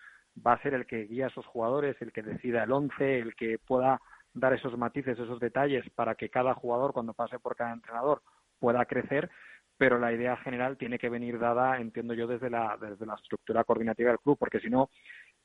va 0.44 0.54
a 0.54 0.62
ser 0.62 0.74
el 0.74 0.86
que 0.86 1.04
guía 1.04 1.26
a 1.26 1.28
esos 1.28 1.46
jugadores, 1.46 1.96
el 2.00 2.12
que 2.12 2.22
decida 2.22 2.64
el 2.64 2.72
once, 2.72 3.18
el 3.18 3.34
que 3.36 3.58
pueda 3.58 4.00
dar 4.32 4.52
esos 4.52 4.76
matices, 4.76 5.18
esos 5.18 5.38
detalles 5.38 5.88
para 5.90 6.14
que 6.14 6.28
cada 6.28 6.54
jugador 6.54 6.92
cuando 6.92 7.14
pase 7.14 7.38
por 7.38 7.54
cada 7.54 7.72
entrenador 7.72 8.22
pueda 8.58 8.84
crecer, 8.86 9.30
pero 9.76 9.98
la 9.98 10.12
idea 10.12 10.36
general 10.38 10.76
tiene 10.76 10.98
que 10.98 11.08
venir 11.08 11.38
dada, 11.38 11.78
entiendo 11.78 12.14
yo, 12.14 12.26
desde 12.26 12.50
la, 12.50 12.76
desde 12.80 13.06
la 13.06 13.14
estructura 13.14 13.64
coordinativa 13.64 14.10
del 14.10 14.18
club, 14.18 14.38
porque 14.38 14.60
si 14.60 14.70
no, 14.70 14.88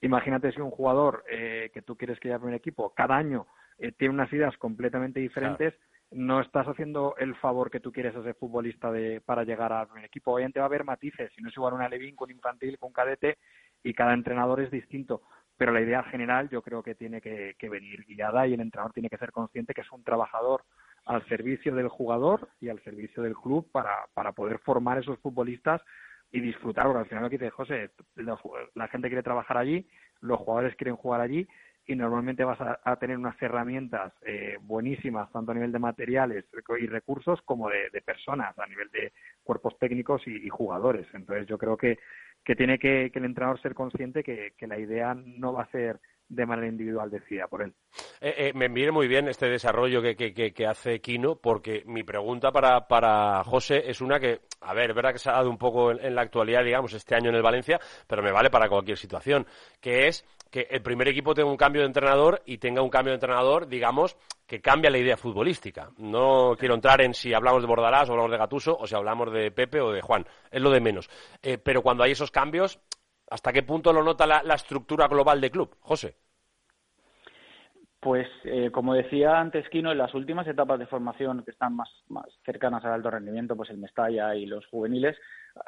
Imagínate 0.02 0.52
si 0.52 0.62
un 0.62 0.72
jugador 0.72 1.24
eh, 1.30 1.72
que 1.74 1.82
tú 1.82 1.98
quieres 1.98 2.20
que 2.20 2.30
lleve 2.30 2.48
un 2.48 2.54
equipo 2.54 2.94
cada 2.94 3.18
año 3.18 3.48
eh, 3.78 3.92
tiene 3.92 4.14
unas 4.14 4.32
ideas 4.32 4.56
completamente 4.58 5.20
diferentes, 5.20 5.74
no 6.12 6.42
estás 6.42 6.68
haciendo 6.68 7.16
el 7.18 7.36
favor 7.36 7.70
que 7.70 7.80
tú 7.80 7.92
quieres 7.92 8.16
a 8.16 8.20
ese 8.20 8.34
futbolista 8.34 8.92
de, 8.92 9.22
para 9.22 9.44
llegar 9.44 9.72
a 9.72 9.88
un 9.94 10.04
equipo. 10.04 10.34
Obviamente 10.34 10.60
va 10.60 10.66
a 10.66 10.68
haber 10.68 10.84
matices, 10.84 11.32
si 11.36 11.42
no 11.42 11.50
es 11.50 11.58
igual 11.58 11.74
una 11.74 11.90
Levin 11.90 12.16
con 12.16 12.32
infantil, 12.32 12.80
con 12.80 12.92
cadete, 12.92 13.38
y 13.84 13.94
cada 13.94 14.14
entrenador 14.14 14.62
es 14.62 14.72
distinto. 14.72 15.22
Pero 15.56 15.72
la 15.72 15.82
idea 15.82 16.04
general 16.04 16.50
yo 16.50 16.62
creo 16.62 16.82
que 16.82 16.96
tiene 16.96 17.22
que, 17.22 17.56
venir 17.70 18.06
guiada 18.06 18.48
y 18.48 18.54
el 18.54 18.62
entrenador 18.62 18.94
tiene 18.94 19.10
que 19.10 19.18
ser 19.18 19.32
consciente 19.32 19.74
que 19.74 19.82
es 19.82 19.92
un 19.92 20.04
trabajador 20.04 20.64
al 21.06 21.26
servicio 21.28 21.76
del 21.76 21.90
jugador 21.90 22.50
y 22.60 22.70
al 22.70 22.82
servicio 22.84 23.22
del 23.22 23.36
club 23.36 23.70
para, 23.72 24.08
para 24.14 24.32
poder 24.32 24.60
formar 24.60 24.98
esos 24.98 25.20
futbolistas 25.20 25.82
y 26.32 26.40
disfrutar, 26.40 26.86
porque 26.86 27.00
al 27.00 27.06
final 27.08 27.24
lo 27.24 27.30
que 27.30 27.38
dice 27.38 27.50
José, 27.50 27.92
la 28.76 28.88
gente 28.88 29.08
quiere 29.08 29.24
trabajar 29.24 29.58
allí, 29.58 29.88
los 30.22 30.40
jugadores 30.40 30.76
quieren 30.76 30.96
jugar 30.96 31.22
allí 31.22 31.48
y 31.90 31.96
normalmente 31.96 32.44
vas 32.44 32.60
a, 32.62 32.96
tener 32.98 33.18
unas 33.18 33.42
herramientas 33.42 34.14
eh, 34.22 34.60
buenísimas, 34.62 35.32
tanto 35.32 35.50
a 35.50 35.56
nivel 35.56 35.72
de 35.72 35.80
materiales 35.80 36.46
y 36.80 36.86
recursos 36.86 37.42
como 37.42 37.68
de, 37.68 38.02
personas, 38.02 38.56
a 38.60 38.68
nivel 38.68 38.92
de 38.92 39.12
cuerpos 39.44 39.76
técnicos 39.80 40.22
y, 40.28 40.48
jugadores. 40.50 41.08
Entonces 41.16 41.48
yo 41.48 41.58
creo 41.58 41.76
que, 41.78 41.98
que 42.46 42.56
tiene 42.56 42.78
que, 42.78 43.10
que 43.12 43.18
el 43.18 43.26
entrenador 43.26 43.60
ser 43.60 43.74
consciente 43.74 44.24
que, 44.24 44.54
la 44.68 44.78
idea 44.78 45.16
no 45.16 45.54
va 45.54 45.64
a 45.64 45.72
ser 45.72 46.00
de 46.28 46.46
manera 46.46 46.68
individual 46.68 47.10
decida 47.10 47.48
por 47.48 47.64
él. 47.64 47.74
Eh, 48.22 48.36
eh, 48.38 48.52
me 48.54 48.68
viene 48.68 48.92
muy 48.92 49.08
bien 49.08 49.28
este 49.28 49.48
desarrollo 49.50 50.00
que, 50.00 50.16
que, 50.16 50.54
que, 50.54 50.68
hace 50.68 51.02
Kino, 51.02 51.38
porque 51.38 51.82
mi 51.88 52.04
pregunta 52.04 52.52
para, 52.52 52.88
para 52.88 53.44
José 53.46 53.90
es 53.90 54.00
una 54.00 54.20
que, 54.20 54.42
a 54.62 54.76
ver, 54.76 54.92
es 54.92 54.96
verdad 54.96 55.14
que 55.14 55.18
se 55.18 55.32
ha 55.32 55.34
dado 55.34 55.50
un 55.50 55.58
poco 55.58 55.90
en, 55.90 56.14
la 56.14 56.22
actualidad, 56.22 56.64
digamos, 56.64 56.94
este 56.94 57.16
año 57.16 57.30
en 57.30 57.36
el 57.36 57.42
Valencia, 57.42 57.80
pero 58.06 58.22
me 58.22 58.32
vale 58.32 58.52
para 58.52 58.70
cualquier 58.70 58.98
situación, 58.98 59.48
que 59.82 60.08
es 60.08 60.24
que 60.50 60.68
el 60.70 60.82
primer 60.82 61.08
equipo 61.08 61.34
tenga 61.34 61.50
un 61.50 61.58
cambio 61.58 61.82
de 61.82 61.88
entrenador 61.88 62.42
y 62.46 62.58
tenga 62.58 62.82
un 62.82 62.90
cambio 62.90 63.12
de 63.12 63.16
entrenador, 63.16 63.68
digamos, 63.68 64.18
que 64.48 64.62
cambia 64.62 64.90
la 64.90 64.98
idea 64.98 65.18
futbolística. 65.18 65.92
No 65.98 66.56
quiero 66.58 66.76
entrar 66.76 67.02
en 67.02 67.14
si 67.14 67.34
hablamos 67.34 67.62
de 67.62 67.68
Bordalás 67.68 68.10
o 68.10 68.14
hablamos 68.14 68.32
de 68.32 68.38
Gatuso 68.38 68.78
o 68.80 68.88
si 68.88 68.96
hablamos 68.96 69.32
de 69.32 69.52
Pepe 69.52 69.80
o 69.80 69.92
de 69.92 70.02
Juan, 70.02 70.26
es 70.50 70.62
lo 70.62 70.72
de 70.72 70.82
menos. 70.82 71.10
Eh, 71.42 71.58
pero 71.58 71.82
cuando 71.82 72.04
hay 72.04 72.12
esos 72.12 72.32
cambios, 72.32 72.80
¿Hasta 73.30 73.54
qué 73.54 73.64
punto 73.64 73.94
lo 73.94 74.04
nota 74.04 74.26
la, 74.26 74.56
estructura 74.56 75.08
global 75.08 75.40
de 75.40 75.52
club, 75.52 75.78
José? 75.82 76.18
Pues, 78.00 78.28
eh, 78.46 78.72
como 78.72 78.94
decía 78.94 79.40
antes 79.40 79.68
Kino, 79.68 79.92
en 79.92 79.98
las 79.98 80.14
últimas 80.14 80.48
etapas 80.48 80.80
de 80.80 80.86
formación 80.86 81.44
que 81.44 81.52
están 81.52 81.76
más, 81.76 81.90
cercanas 82.46 82.86
al 82.86 82.94
alto 82.94 83.12
rendimiento, 83.12 83.58
pues 83.58 83.70
el 83.72 83.78
Mestalla 83.78 84.36
y 84.36 84.46
los 84.46 84.66
juveniles, 84.68 85.18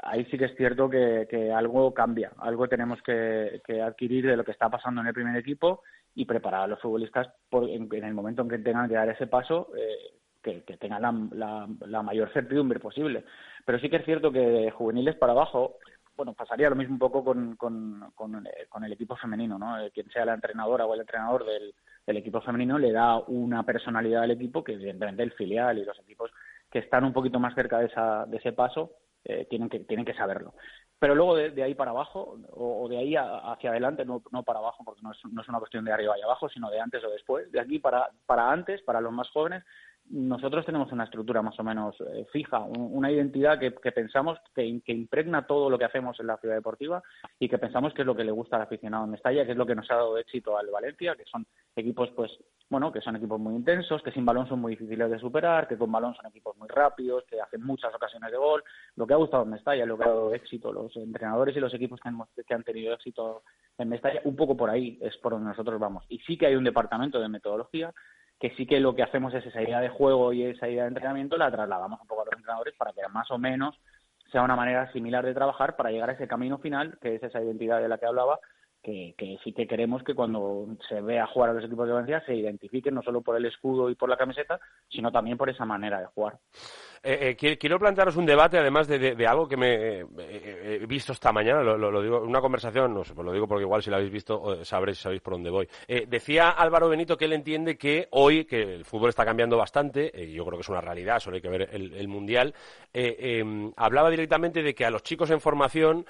ahí 0.02 0.24
sí 0.26 0.38
que 0.38 0.46
es 0.46 0.56
cierto 0.56 0.90
que, 0.90 1.52
algo 1.54 1.94
cambia, 1.94 2.32
algo 2.38 2.70
tenemos 2.70 3.02
que, 3.02 3.62
adquirir 3.84 4.28
de 4.28 4.38
lo 4.38 4.46
que 4.46 4.52
está 4.52 4.70
pasando 4.70 5.02
en 5.02 5.08
el 5.08 5.14
primer 5.14 5.36
equipo 5.36 5.84
y 6.16 6.24
preparar 6.24 6.62
a 6.62 6.68
los 6.68 6.80
futbolistas 6.80 7.28
en, 7.52 7.90
el 7.92 8.14
momento 8.14 8.44
en 8.44 8.50
que 8.50 8.60
tengan 8.60 8.88
que 8.88 8.96
dar 8.96 9.10
ese 9.10 9.28
paso, 9.28 9.68
eh, 9.78 10.14
que, 10.42 10.78
tengan 10.78 11.30
la, 11.34 12.02
mayor 12.02 12.32
certidumbre 12.32 12.80
posible. 12.80 13.26
Pero 13.66 13.78
sí 13.80 13.90
que 13.90 13.98
es 13.98 14.06
cierto 14.06 14.32
que 14.32 14.72
juveniles 14.72 15.16
para 15.16 15.34
abajo, 15.34 15.80
bueno, 16.22 16.34
pasaría 16.36 16.70
lo 16.70 16.76
mismo 16.76 16.94
un 16.94 17.00
poco 17.00 17.24
con, 17.24 17.56
con, 17.56 18.12
con, 18.14 18.46
eh, 18.46 18.68
el 18.86 18.94
equipo 18.94 19.16
femenino, 19.16 19.58
¿no? 19.58 19.80
Eh, 19.80 19.90
quien 19.92 20.08
sea 20.12 20.24
la 20.24 20.36
entrenadora 20.36 20.86
o 20.86 20.94
el 20.94 21.00
entrenador 21.00 21.44
del, 21.46 21.74
equipo 22.16 22.42
femenino 22.42 22.78
le 22.78 22.92
da 22.92 23.18
una 23.18 23.64
personalidad 23.64 24.22
al 24.22 24.32
equipo 24.32 24.64
que 24.64 24.74
evidentemente 24.74 25.24
el 25.24 25.32
filial 25.32 25.80
y 25.80 25.86
los 25.86 25.98
equipos 25.98 26.30
que 26.70 26.80
están 26.80 27.06
un 27.06 27.14
poquito 27.14 27.40
más 27.40 27.56
cerca 27.56 27.80
de, 27.80 27.88
esa, 27.88 28.26
de 28.28 28.38
ese 28.38 28.52
paso 28.52 28.92
eh, 29.24 29.48
tienen, 29.50 29.68
que, 29.68 29.80
tienen 29.80 30.06
que 30.06 30.14
saberlo. 30.14 30.54
Pero 31.00 31.16
luego 31.16 31.36
de, 31.36 31.64
ahí 31.64 31.74
para 31.74 31.90
abajo, 31.90 32.38
o, 32.52 32.88
de 32.88 33.00
ahí 33.00 33.16
hacia 33.16 33.72
adelante, 33.72 34.06
no, 34.06 34.22
no 34.32 34.44
para 34.44 34.60
abajo, 34.60 34.84
porque 34.84 35.02
no 35.02 35.12
es, 35.12 35.18
no 35.32 35.42
es, 35.42 35.50
una 35.50 35.58
cuestión 35.58 35.86
de 35.86 35.92
arriba 35.92 36.20
y 36.20 36.22
abajo, 36.22 36.50
sino 36.50 36.70
de 36.70 36.80
antes 36.80 37.04
o 37.04 37.10
después, 37.10 37.52
de 37.52 37.60
aquí 37.60 37.80
para, 37.80 38.10
para 38.28 38.52
antes, 38.52 38.84
para 38.84 39.02
los 39.02 39.12
más 39.12 39.28
jóvenes, 39.30 39.64
nosotros 40.12 40.66
tenemos 40.66 40.92
una 40.92 41.06
estructura 41.06 41.42
más 41.42 41.58
o 41.58 41.64
menos 41.64 41.96
eh, 42.02 42.26
fija, 42.32 42.60
una 42.60 43.10
identidad 43.10 43.58
que, 43.58 43.72
pensamos 43.92 44.38
que, 44.54 44.66
impregna 44.66 45.48
todo 45.48 45.70
lo 45.70 45.78
que 45.78 45.86
hacemos 45.86 46.20
en 46.20 46.28
la 46.28 46.38
ciudad 46.38 46.56
deportiva 46.56 47.02
y 47.40 47.48
que 47.48 47.58
pensamos 47.58 47.94
que 47.94 48.02
es 48.02 48.06
lo 48.06 48.16
que 48.16 48.26
le 48.26 48.32
gusta 48.32 48.58
al 48.58 48.64
aficionado 48.64 49.06
en 49.06 49.12
Mestalla, 49.12 49.46
que 49.46 49.52
es 49.52 49.58
lo 49.58 49.66
que 49.66 49.76
nos 49.76 49.90
ha 49.90 49.96
dado 49.96 50.18
éxito 50.18 50.58
al 50.58 50.70
Valencia, 50.70 51.16
que 51.16 51.24
son 51.26 51.46
equipos, 51.76 52.10
pues, 52.14 52.30
bueno, 52.70 52.92
que 52.92 53.00
son 53.00 53.16
equipos 53.16 53.40
muy 53.40 53.56
intensos, 53.56 54.02
que 54.04 54.12
sin 54.12 54.26
balón 54.26 54.48
son 54.48 54.60
muy 54.60 54.74
difíciles 54.74 55.10
de 55.10 55.20
superar, 55.20 55.68
que 55.68 55.78
con 55.78 55.92
balón 55.92 56.14
son 56.16 56.26
equipos 56.26 56.58
muy 56.58 56.68
rápidos, 56.68 57.24
que 57.26 57.40
hacen 57.40 57.64
muchas 57.64 57.94
ocasiones 57.96 58.32
de 58.32 58.38
gol. 58.38 58.64
Lo 58.98 59.08
que 59.08 59.14
ha 59.14 59.18
gustado 59.18 59.44
en 59.44 59.52
Mestalla, 59.52 59.86
lo 59.86 59.98
que 59.98 60.04
ha 60.04 60.08
dado 60.08 60.34
éxito, 60.34 60.74
los 60.74 60.94
entrenadores 60.98 61.56
y 61.56 61.62
los 61.62 61.74
equipos 61.74 62.02
que, 62.02 62.44
que 62.44 62.54
han 62.54 62.64
tenido 62.64 62.94
éxito 62.94 63.44
en 63.78 63.88
Mestalla, 63.88 64.22
un 64.26 64.36
poco 64.36 64.58
por 64.58 64.70
ahí 64.70 65.00
es 65.02 65.16
por 65.18 65.32
donde 65.32 65.50
nosotros 65.50 65.80
vamos. 65.80 66.04
Y 66.10 66.20
sí 66.20 66.38
que 66.38 66.48
hay 66.48 66.56
un 66.56 66.66
departamento 66.66 67.20
de 67.22 67.30
metodología 67.30 67.94
que 68.42 68.50
sí 68.56 68.66
que 68.66 68.80
lo 68.80 68.96
que 68.96 69.04
hacemos 69.04 69.32
es 69.36 69.46
esa 69.46 69.62
idea 69.62 69.80
de 69.80 69.90
juego 69.90 70.34
y 70.34 70.44
esa 70.44 70.68
idea 70.68 70.84
de 70.84 70.90
entrenamiento 70.90 71.38
la 71.38 71.52
trasladamos 71.52 72.02
un 72.02 72.08
poco 72.08 72.24
a 72.24 72.26
los 72.26 72.34
entrenadores 72.34 72.74
para 72.76 72.92
que 72.92 73.02
más 73.14 73.30
o 73.30 73.38
menos 73.38 73.80
sea 74.32 74.42
una 74.42 74.56
manera 74.56 74.92
similar 74.92 75.24
de 75.24 75.36
trabajar 75.36 75.76
para 75.76 75.92
llegar 75.92 76.10
a 76.10 76.14
ese 76.14 76.28
camino 76.28 76.58
final, 76.58 76.98
que 77.02 77.16
es 77.16 77.24
esa 77.24 77.40
identidad 77.40 77.80
de 77.80 77.88
la 77.88 78.00
que 78.00 78.08
hablaba, 78.08 78.40
que, 78.82 79.14
que, 79.16 79.38
sí 79.44 79.54
que 79.54 79.68
queremos 79.68 80.04
que 80.04 80.16
cuando 80.16 80.66
se 80.90 81.02
vea 81.02 81.28
jugar 81.28 81.52
a 81.52 81.54
los 81.54 81.66
equipos 81.66 81.86
de 81.86 81.94
Valencia 81.94 82.24
se 82.26 82.34
identifiquen 82.34 82.96
no 82.96 83.04
solo 83.04 83.22
por 83.22 83.38
el 83.38 83.46
escudo 83.46 83.92
y 83.92 83.96
por 83.96 84.10
la 84.10 84.18
camiseta, 84.18 84.60
sino 84.90 85.12
también 85.12 85.38
por 85.38 85.52
esa 85.52 85.66
manera 85.66 86.00
de 86.00 86.08
jugar. 86.08 86.40
Eh, 87.04 87.36
eh, 87.40 87.58
quiero 87.58 87.80
plantearos 87.80 88.16
un 88.16 88.28
debate, 88.28 88.60
además 88.60 88.88
de, 88.88 89.26
algo 89.26 89.48
que 89.48 89.58
me 89.58 90.02
eh, 90.02 90.80
he 90.82 90.86
visto 90.86 91.14
esta 91.14 91.32
mañana, 91.32 91.64
lo, 91.64 92.00
digo, 92.00 92.22
una 92.22 92.40
conversación, 92.40 92.94
no 92.94 93.04
sé, 93.04 93.16
pues 93.16 93.26
lo 93.26 93.34
digo 93.34 93.48
porque 93.48 93.64
igual 93.64 93.82
si 93.82 93.90
lo 93.90 93.96
habéis 93.96 94.12
visto 94.12 94.64
sabréis, 94.64 95.00
sabéis 95.00 95.22
por 95.22 95.34
dónde 95.34 95.50
voy. 95.50 95.68
decía 96.08 96.52
Álvaro 96.52 96.90
Benito 96.90 97.18
que 97.18 97.26
él 97.26 97.34
entiende 97.34 97.76
que 97.76 98.08
hoy, 98.12 98.46
que 98.46 98.62
el 98.62 98.86
fútbol 98.86 99.10
está 99.10 99.26
cambiando 99.26 99.58
bastante, 99.58 100.12
y 100.14 100.34
yo 100.34 100.46
creo 100.46 100.60
que 100.60 100.62
es 100.62 100.70
una 100.70 100.82
realidad, 100.82 101.20
solo 101.20 101.38
hay 101.38 101.42
que 101.42 101.50
ver 101.50 101.70
el, 101.72 102.08
Mundial, 102.08 102.54
em, 102.94 103.72
hablaba 103.78 104.10
directamente 104.10 104.62
de 104.62 104.76
que 104.76 104.86
a 104.86 104.92
los 104.92 105.02
chicos 105.02 105.32
en 105.32 105.42
formación 105.42 106.06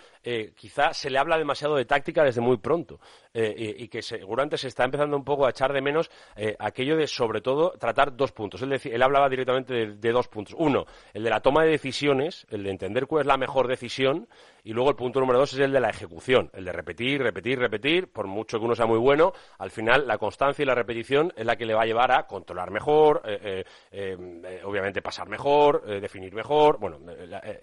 quizá 0.55 0.93
se 0.93 1.09
le 1.09 1.19
habla 1.19 1.37
demasiado 1.37 1.75
de 1.75 1.85
táctica 1.85 2.23
desde 2.23 2.41
muy 2.41 2.57
pronto, 2.57 2.99
y, 3.33 3.87
que 3.87 4.01
seguramente 4.01 4.57
se 4.57 4.67
está 4.67 4.83
empezando 4.83 5.15
un 5.15 5.23
poco 5.23 5.45
a 5.45 5.51
echar 5.51 5.71
de 5.71 5.81
menos 5.81 6.11
aquello 6.59 6.97
de, 6.97 7.07
sobre 7.07 7.39
todo, 7.39 7.71
tratar 7.79 8.13
dos 8.13 8.33
puntos. 8.33 8.61
Él, 8.61 8.71
decía, 8.71 8.93
él 8.93 9.01
hablaba 9.01 9.29
directamente 9.29 9.93
de 9.93 10.11
dos 10.11 10.27
puntos. 10.27 10.53
Uno, 10.57 10.80
el 11.13 11.23
de 11.23 11.29
la 11.29 11.39
toma 11.39 11.63
de 11.63 11.71
decisiones, 11.71 12.45
el 12.49 12.63
de 12.63 12.69
entender 12.69 13.07
cuál 13.07 13.21
es 13.21 13.27
la 13.27 13.37
mejor 13.37 13.67
decisión, 13.67 14.27
y 14.63 14.73
luego 14.73 14.89
el 14.89 14.95
punto 14.95 15.19
número 15.19 15.39
dos 15.39 15.53
es 15.53 15.59
el 15.59 15.71
de 15.71 15.79
la 15.79 15.89
ejecución, 15.89 16.49
el 16.53 16.65
de 16.65 16.71
repetir, 16.71 17.21
repetir, 17.21 17.59
repetir, 17.59 18.11
por 18.11 18.27
mucho 18.27 18.59
que 18.59 18.65
uno 18.65 18.75
sea 18.75 18.85
muy 18.85 18.99
bueno, 18.99 19.33
al 19.57 19.71
final 19.71 20.07
la 20.07 20.17
constancia 20.17 20.63
y 20.63 20.65
la 20.65 20.75
repetición 20.75 21.33
es 21.35 21.45
la 21.45 21.55
que 21.55 21.65
le 21.65 21.73
va 21.73 21.83
a 21.83 21.85
llevar 21.85 22.11
a 22.11 22.27
controlar 22.27 22.71
mejor, 22.71 23.21
eh, 23.25 23.63
eh, 23.91 24.17
eh, 24.43 24.61
obviamente 24.63 25.01
pasar 25.01 25.27
mejor, 25.27 25.85
definir 25.99 26.33
mejor, 26.33 26.77
bueno, 26.79 26.99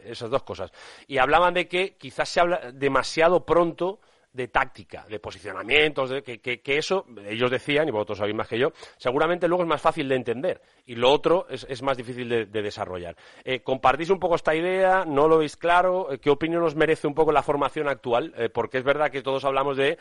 esas 0.04 0.30
dos 0.30 0.42
cosas. 0.42 0.72
Y 1.06 1.18
hablaban 1.18 1.54
de 1.54 1.68
que 1.68 1.96
quizás 1.96 2.28
se 2.28 2.40
habla 2.40 2.72
demasiado 2.72 3.44
pronto 3.44 4.00
de 4.38 4.46
táctica, 4.46 5.04
de 5.08 5.18
posicionamientos, 5.18 6.10
de, 6.10 6.22
que, 6.22 6.38
que, 6.38 6.78
eso, 6.78 7.04
ellos 7.26 7.50
decían, 7.50 7.88
y 7.88 7.90
vosotros 7.90 8.18
sabéis 8.18 8.36
más 8.36 8.46
que 8.46 8.56
yo, 8.56 8.70
seguramente 8.96 9.48
luego 9.48 9.64
es 9.64 9.68
más 9.68 9.82
fácil 9.82 10.08
de 10.08 10.14
entender 10.14 10.62
y 10.86 10.94
lo 10.94 11.10
otro 11.10 11.46
es, 11.50 11.66
es 11.68 11.82
más 11.82 11.96
difícil 11.96 12.28
de, 12.28 12.46
desarrollar. 12.46 13.16
Eh, 13.42 13.62
¿Compartís 13.62 14.10
un 14.10 14.20
poco 14.20 14.36
esta 14.36 14.54
idea? 14.54 15.04
¿No 15.04 15.26
lo 15.26 15.38
veis 15.38 15.56
claro? 15.56 16.12
Eh, 16.12 16.20
¿Qué 16.20 16.30
opinión 16.30 16.62
os 16.62 16.76
merece 16.76 17.08
un 17.08 17.14
poco 17.14 17.32
la 17.32 17.42
formación 17.42 17.88
actual? 17.88 18.32
Eh, 18.36 18.48
porque 18.48 18.78
es 18.78 18.84
verdad 18.84 19.10
que 19.10 19.22
todos 19.22 19.44
hablamos 19.44 19.76
de 19.76 19.98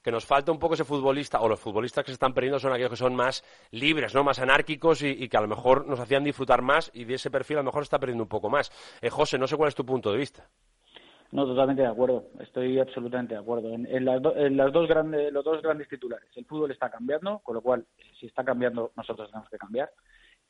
que 0.00 0.12
nos 0.12 0.24
falta 0.24 0.52
un 0.52 0.60
poco 0.60 0.74
ese 0.74 0.84
futbolista, 0.84 1.40
o 1.40 1.48
los 1.48 1.58
futbolistas 1.58 2.04
que 2.04 2.12
se 2.12 2.14
están 2.14 2.32
perdiendo 2.32 2.60
son 2.60 2.72
aquellos 2.72 2.90
que 2.90 2.96
son 2.96 3.16
más 3.16 3.44
libres, 3.72 4.14
¿no? 4.14 4.22
más 4.22 4.38
anárquicos 4.38 5.02
y, 5.02 5.28
que 5.28 5.36
a 5.36 5.40
lo 5.40 5.48
mejor 5.48 5.86
nos 5.86 5.98
hacían 5.98 6.22
disfrutar 6.22 6.62
más 6.62 6.92
y 6.94 7.04
de 7.04 7.14
ese 7.14 7.28
perfil 7.28 7.56
a 7.56 7.60
lo 7.60 7.66
mejor 7.66 7.82
se 7.82 7.86
está 7.86 7.98
perdiendo 7.98 8.22
un 8.22 8.28
poco 8.28 8.48
más. 8.48 8.70
José, 9.10 9.36
no 9.36 9.48
sé 9.48 9.56
cuál 9.56 9.68
es 9.68 9.74
tu 9.74 9.84
punto 9.84 10.12
de 10.12 10.18
vista. 10.18 10.48
No, 11.32 11.46
totalmente 11.46 11.82
de 11.82 11.88
acuerdo. 11.88 12.24
Estoy 12.40 12.78
absolutamente 12.78 13.34
de 13.34 13.40
acuerdo. 13.40 13.72
En, 13.72 14.04
las, 14.04 14.20
dos 14.20 14.88
grandes, 14.88 15.32
los 15.32 15.44
dos 15.44 15.62
grandes 15.62 15.88
titulares, 15.88 16.28
el 16.36 16.44
fútbol 16.44 16.72
está 16.72 16.90
cambiando, 16.90 17.38
con 17.40 17.54
lo 17.54 17.62
cual, 17.62 17.86
si 18.18 18.26
está 18.26 18.44
cambiando, 18.44 18.90
nosotros 18.96 19.30
tenemos 19.30 19.48
que 19.48 19.58
cambiar. 19.58 19.90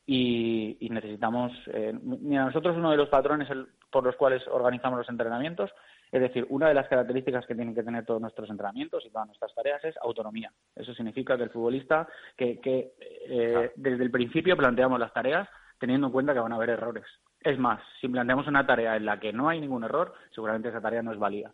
Y, 0.07 0.87
necesitamos, 0.89 1.51
eh, 1.67 1.93
mira, 2.01 2.45
nosotros 2.45 2.75
uno 2.75 2.89
de 2.89 2.97
los 2.97 3.09
patrones 3.09 3.47
por 3.91 4.03
los 4.03 4.15
cuales 4.15 4.41
organizamos 4.47 4.97
los 4.97 5.09
entrenamientos, 5.09 5.69
es 6.11 6.19
decir, 6.19 6.45
una 6.49 6.67
de 6.67 6.73
las 6.73 6.87
características 6.87 7.45
que 7.45 7.55
tienen 7.55 7.75
que 7.75 7.83
tener 7.83 8.03
todos 8.03 8.19
nuestros 8.19 8.49
entrenamientos 8.49 9.05
y 9.05 9.11
todas 9.11 9.27
nuestras 9.27 9.53
tareas 9.53 9.83
es 9.85 9.95
autonomía. 10.01 10.51
Eso 10.75 10.93
significa 10.95 11.37
que 11.37 11.43
el 11.43 11.51
futbolista, 11.51 12.07
que, 12.35 12.59
que 12.59 12.93
eh, 12.99 13.71
desde 13.75 14.03
el 14.03 14.11
principio 14.11 14.57
planteamos 14.57 14.99
las 14.99 15.13
tareas 15.13 15.47
teniendo 15.79 16.07
en 16.07 16.13
cuenta 16.13 16.33
que 16.33 16.39
van 16.39 16.51
a 16.51 16.55
haber 16.55 16.71
errores. 16.71 17.05
Es 17.41 17.57
más, 17.57 17.81
si 17.99 18.07
planteamos 18.07 18.47
una 18.47 18.65
tarea 18.65 18.95
en 18.95 19.05
la 19.05 19.19
que 19.19 19.33
no 19.33 19.49
hay 19.49 19.59
ningún 19.59 19.83
error, 19.83 20.13
seguramente 20.33 20.69
esa 20.69 20.81
tarea 20.81 21.01
no 21.01 21.11
es 21.11 21.19
válida. 21.19 21.53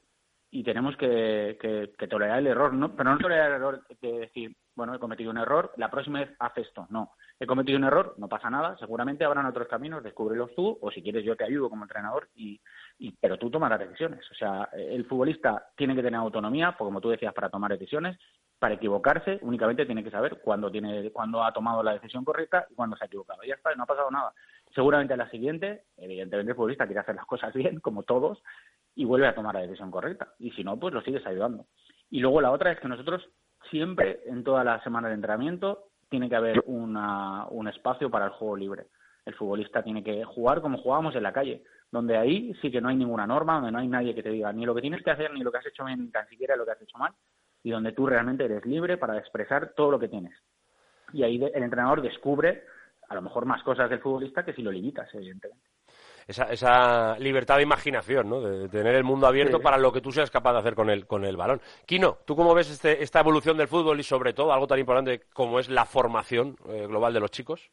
Y 0.50 0.64
tenemos 0.64 0.96
que, 0.96 1.58
que, 1.60 2.08
tolerar 2.08 2.40
el 2.40 2.48
error, 2.48 2.74
¿no? 2.74 2.96
pero 2.96 3.12
no 3.12 3.18
tolerar 3.18 3.50
el 3.50 3.56
error 3.56 3.84
de 4.02 4.20
decir, 4.20 4.56
bueno, 4.76 4.96
he 4.96 5.00
cometido 5.00 5.30
un 5.32 5.38
error, 5.38 5.74
la 5.76 5.90
próxima 5.90 6.20
vez 6.20 6.30
haz 6.40 6.58
esto. 6.58 6.88
No, 6.90 7.12
he 7.40 7.46
cometido 7.46 7.78
un 7.78 7.84
error, 7.84 8.16
no 8.18 8.30
pasa 8.30 8.50
nada, 8.50 8.78
seguramente 8.78 9.26
habrán 9.26 9.46
otros 9.46 9.68
caminos, 9.68 10.04
descúbrelos 10.04 10.54
tú, 10.56 10.78
o 10.82 10.92
si 10.92 11.02
quieres 11.02 11.26
yo 11.26 11.36
te 11.36 11.44
ayudo 11.44 11.70
como 11.70 11.84
entrenador, 11.84 12.30
y, 12.36 12.60
y, 12.98 13.12
pero 13.20 13.38
tú 13.38 13.50
tomas 13.50 13.78
decisiones. 13.78 14.22
O 14.32 14.36
sea, 14.36 14.70
el 14.74 15.06
futbolista 15.06 15.68
tiene 15.76 15.96
que 15.96 16.04
tener 16.04 16.20
autonomía, 16.20 16.76
pues 16.78 16.88
como 16.88 17.02
tú 17.02 17.10
decías, 17.10 17.34
para 17.34 17.50
tomar 17.50 17.72
decisiones, 17.72 18.18
para 18.60 18.76
equivocarse, 18.76 19.40
únicamente 19.42 19.86
tiene 19.86 20.04
que 20.04 20.12
saber 20.12 20.40
cuándo, 20.42 20.72
tiene, 20.72 21.12
cuándo 21.12 21.44
ha 21.44 21.52
tomado 21.52 21.84
la 21.84 21.94
decisión 21.94 22.24
correcta 22.24 22.66
y 22.70 22.76
cuándo 22.76 22.96
se 22.96 23.04
ha 23.04 23.08
equivocado. 23.08 23.44
Ya 23.44 23.56
está, 23.56 23.76
no 23.76 23.84
ha 23.84 23.88
pasado 23.88 24.10
nada. 24.10 24.34
Seguramente 24.74 25.14
a 25.14 25.18
la 25.18 25.30
siguiente, 25.30 25.84
evidentemente 25.98 26.52
el 26.52 26.56
futbolista 26.56 26.86
quiere 26.86 27.02
hacer 27.02 27.16
las 27.16 27.26
cosas 27.26 27.54
bien, 27.54 27.80
como 27.80 28.04
todos, 28.04 28.42
y 28.96 29.06
vuelve 29.06 29.28
a 29.28 29.36
tomar 29.36 29.56
la 29.56 29.62
decisión 29.62 29.92
correcta. 29.92 30.34
Y 30.40 30.52
si 30.52 30.64
no, 30.64 30.78
pues 30.78 30.94
lo 30.94 31.02
sigues 31.02 31.26
ayudando. 31.26 31.66
Y 32.10 32.20
luego 32.20 32.42
la 32.42 32.52
otra 32.52 32.72
es 32.72 32.80
que 32.80 32.88
nosotros 32.88 33.28
siempre, 33.70 34.22
en 34.26 34.44
toda 34.44 34.64
la 34.64 34.82
semana 34.84 35.08
de 35.08 35.16
entrenamiento, 35.16 35.90
tiene 36.10 36.30
que 36.30 36.36
haber 36.36 36.64
una, 36.66 37.48
un 37.50 37.68
espacio 37.68 38.10
para 38.10 38.26
el 38.26 38.32
juego 38.32 38.56
libre. 38.56 38.88
El 39.26 39.36
futbolista 39.36 39.84
tiene 39.84 40.04
que 40.04 40.24
jugar 40.24 40.62
como 40.62 40.78
jugábamos 40.78 41.16
en 41.16 41.24
la 41.24 41.34
calle, 41.34 41.64
donde 41.92 42.18
ahí 42.18 42.54
sí 42.62 42.72
que 42.72 42.80
no 42.80 42.90
hay 42.90 42.96
ninguna 42.96 43.28
norma, 43.28 43.56
donde 43.56 43.72
no 43.72 43.80
hay 43.80 43.88
nadie 43.88 44.16
que 44.16 44.24
te 44.24 44.30
diga 44.30 44.54
ni 44.54 44.66
lo 44.66 44.74
que 44.74 44.82
tienes 44.82 45.04
que 45.04 45.12
hacer, 45.12 45.34
ni 45.34 45.42
lo 45.42 45.52
que 45.52 45.58
has 45.58 45.66
hecho 45.66 45.86
bien, 45.86 46.06
ni 46.06 46.12
tan 46.12 46.28
siquiera 46.30 46.56
lo 46.56 46.66
que 46.66 46.72
has 46.72 46.82
hecho 46.82 46.98
mal, 46.98 47.12
y 47.64 47.72
donde 47.72 47.92
tú 47.92 48.06
realmente 48.06 48.46
eres 48.46 48.66
libre 48.66 48.98
para 48.98 49.18
expresar 49.18 49.74
todo 49.76 49.92
lo 49.92 50.00
que 50.00 50.08
tienes. 50.08 50.34
Y 51.14 51.24
ahí 51.24 51.36
el 51.36 51.64
entrenador 51.64 52.02
descubre 52.02 52.64
a 53.10 53.16
lo 53.16 53.22
mejor 53.22 53.46
más 53.46 53.64
cosas 53.64 53.90
del 53.90 54.00
futbolista 54.00 54.44
que 54.44 54.54
si 54.54 54.62
lo 54.62 54.72
limitas, 54.72 55.08
evidentemente. 55.14 55.70
Esa, 56.28 56.52
esa 56.52 57.18
libertad 57.20 57.56
de 57.56 57.64
imaginación, 57.64 58.30
¿no? 58.30 58.42
De, 58.42 58.68
tener 58.68 58.96
el 58.96 59.06
mundo 59.06 59.28
abierto 59.28 59.62
para 59.62 59.78
lo 59.78 59.94
que 59.94 60.02
tú 60.02 60.12
seas 60.12 60.30
capaz 60.30 60.52
de 60.54 60.60
hacer 60.60 60.76
con 60.76 60.90
el, 60.90 61.08
con 61.08 61.24
el 61.24 61.38
balón. 61.38 61.62
Kino, 61.86 62.18
¿tú 62.26 62.36
cómo 62.36 62.54
ves 62.54 62.70
este, 62.70 63.02
esta 63.02 63.22
evolución 63.22 63.56
del 63.56 63.70
fútbol 63.70 63.98
y 64.02 64.04
sobre 64.04 64.34
todo 64.34 64.52
algo 64.52 64.68
tan 64.68 64.78
importante 64.78 65.22
como 65.34 65.58
es 65.58 65.70
la 65.70 65.86
formación 65.86 66.58
eh, 66.68 66.86
global 66.86 67.14
de 67.14 67.22
los 67.22 67.32
chicos? 67.32 67.72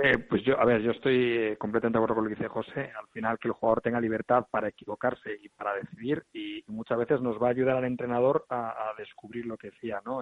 Eh, 0.00 0.18
pues 0.18 0.44
yo, 0.44 0.60
a 0.60 0.64
ver, 0.64 0.80
yo 0.80 0.92
estoy 0.92 1.16
eh, 1.16 1.56
completamente 1.56 1.98
de 1.98 2.04
acuerdo 2.04 2.14
con 2.14 2.24
lo 2.24 2.30
que 2.30 2.36
dice 2.36 2.48
José. 2.48 2.92
Al 2.96 3.08
final, 3.08 3.36
que 3.40 3.48
el 3.48 3.54
jugador 3.54 3.80
tenga 3.80 4.00
libertad 4.00 4.46
para 4.48 4.68
equivocarse 4.68 5.36
y 5.42 5.48
para 5.48 5.74
decidir, 5.74 6.24
y 6.32 6.62
muchas 6.68 6.98
veces 6.98 7.20
nos 7.20 7.42
va 7.42 7.48
a 7.48 7.50
ayudar 7.50 7.78
al 7.78 7.84
entrenador 7.84 8.46
a, 8.48 8.92
descubrir 8.96 9.46
lo 9.46 9.56
que 9.56 9.70
decía, 9.70 10.00
¿no? 10.04 10.20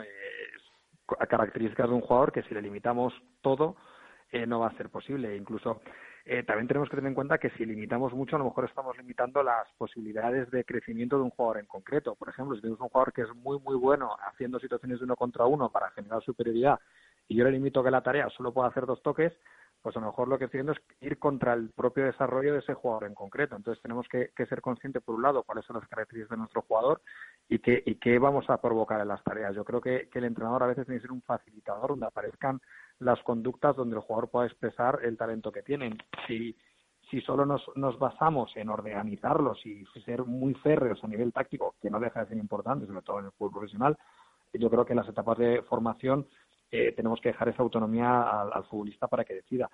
a 1.19 1.27
características 1.27 1.89
de 1.89 1.95
un 1.95 2.01
jugador 2.01 2.33
que 2.33 2.43
si 2.45 2.55
le 2.55 2.63
limitamos 2.63 3.13
todo, 3.43 3.77
eh, 4.33 4.47
no 4.47 4.61
va 4.61 4.69
a 4.69 4.77
ser 4.77 4.91
posible. 4.91 5.37
Incluso 5.37 5.81
eh, 6.25 6.43
también 6.43 6.69
tenemos 6.69 6.89
que 6.89 6.97
tener 6.97 7.09
en 7.09 7.15
cuenta 7.15 7.39
que 7.39 7.51
si 7.51 7.65
limitamos 7.65 8.13
mucho, 8.13 8.37
a 8.37 8.39
lo 8.39 8.45
mejor 8.45 8.67
estamos 8.67 8.97
limitando 8.99 9.43
las 9.43 9.67
posibilidades 9.79 10.51
de 10.51 10.65
crecimiento 10.65 11.17
de 11.17 11.23
un 11.23 11.31
jugador 11.31 11.59
en 11.59 11.67
concreto. 11.67 12.15
Por 12.15 12.29
ejemplo, 12.29 12.55
si 12.55 12.61
tenemos 12.61 12.81
un 12.81 12.89
jugador 12.89 13.13
que 13.13 13.23
es 13.23 13.35
muy, 13.35 13.59
muy 13.61 13.77
bueno 13.77 14.17
haciendo 14.27 14.59
situaciones 14.61 14.99
de 14.99 15.05
uno 15.05 15.17
contra 15.17 15.47
uno 15.47 15.71
para 15.71 15.91
generar 15.91 16.23
superioridad 16.23 16.79
y 17.29 17.37
yo 17.37 17.45
le 17.45 17.53
limito 17.53 17.83
que 17.83 17.91
la 17.91 18.03
tarea 18.03 18.29
solo 18.31 18.53
pueda 18.53 18.69
hacer 18.69 18.87
dos 18.87 19.03
toques, 19.03 19.33
pues 19.83 19.97
a 19.97 20.01
lo 20.01 20.07
mejor 20.07 20.29
lo 20.29 20.39
que 20.39 20.47
estoy 20.47 20.59
haciendo 20.59 20.73
es 20.73 20.81
ir 21.01 21.19
contra 21.19 21.55
el 21.55 21.71
propio 21.71 22.05
desarrollo 22.05 22.53
de 22.53 22.59
ese 22.59 22.75
jugador 22.75 23.05
en 23.05 23.15
concreto. 23.15 23.55
Entonces 23.55 23.81
tenemos 23.83 24.07
que, 24.09 24.31
ser 24.49 24.61
conscientes, 24.61 25.03
por 25.03 25.15
un 25.15 25.23
lado, 25.23 25.45
cuáles 25.45 25.65
son 25.65 25.77
las 25.77 25.89
características 25.89 26.37
de 26.37 26.37
nuestro 26.39 26.63
jugador 26.63 27.01
y 27.49 27.61
qué, 27.61 27.83
y 27.87 27.95
qué 27.97 28.19
vamos 28.19 28.49
a 28.51 28.61
provocar 28.61 29.01
en 29.01 29.09
las 29.09 29.23
tareas. 29.23 29.55
Yo 29.55 29.65
creo 29.65 29.81
que, 29.81 30.09
que 30.11 30.19
el 30.19 30.25
entrenador 30.25 30.63
a 30.63 30.67
veces 30.67 30.85
tiene 30.85 30.99
que 31.01 31.07
ser 31.07 31.13
un 31.13 31.23
facilitador 31.23 31.91
donde 31.91 32.07
aparezcan 32.07 32.61
las 33.01 33.23
conductas 33.23 33.77
donde 33.77 33.97
el 33.97 34.03
jugador 34.03 34.31
pueda 34.31 34.47
expresar 34.47 35.01
el 35.05 35.17
talento 35.17 35.53
que 35.53 35.63
tiene. 35.63 35.97
Si, 36.27 36.57
si 37.11 37.21
solo 37.21 37.47
nos, 37.47 37.63
nos 37.77 37.99
basamos 37.99 38.57
en 38.57 38.69
organizarlos 38.69 39.65
y 39.65 39.85
ser 40.05 40.25
muy 40.25 40.55
férreos 40.55 41.03
a 41.03 41.09
nivel 41.09 41.33
táctico, 41.33 41.77
que 41.81 41.91
no 41.91 42.01
deja 42.01 42.21
de 42.21 42.29
ser 42.29 42.39
importante, 42.39 42.87
sobre 42.87 43.03
todo 43.03 43.21
en 43.21 43.27
el 43.27 43.33
fútbol 43.33 43.53
profesional, 43.53 43.97
yo 44.53 44.71
creo 44.71 44.85
que 44.85 44.93
en 44.93 44.99
las 44.99 45.09
etapas 45.09 45.39
de 45.39 45.63
formación 45.63 46.27
eh, 46.71 46.93
tenemos 46.93 47.21
que 47.21 47.31
dejar 47.31 47.49
esa 47.49 47.63
autonomía 47.63 48.43
al, 48.43 48.65
futbolista 48.65 49.07
para 49.07 49.25
que 49.25 49.35
decida. 49.35 49.71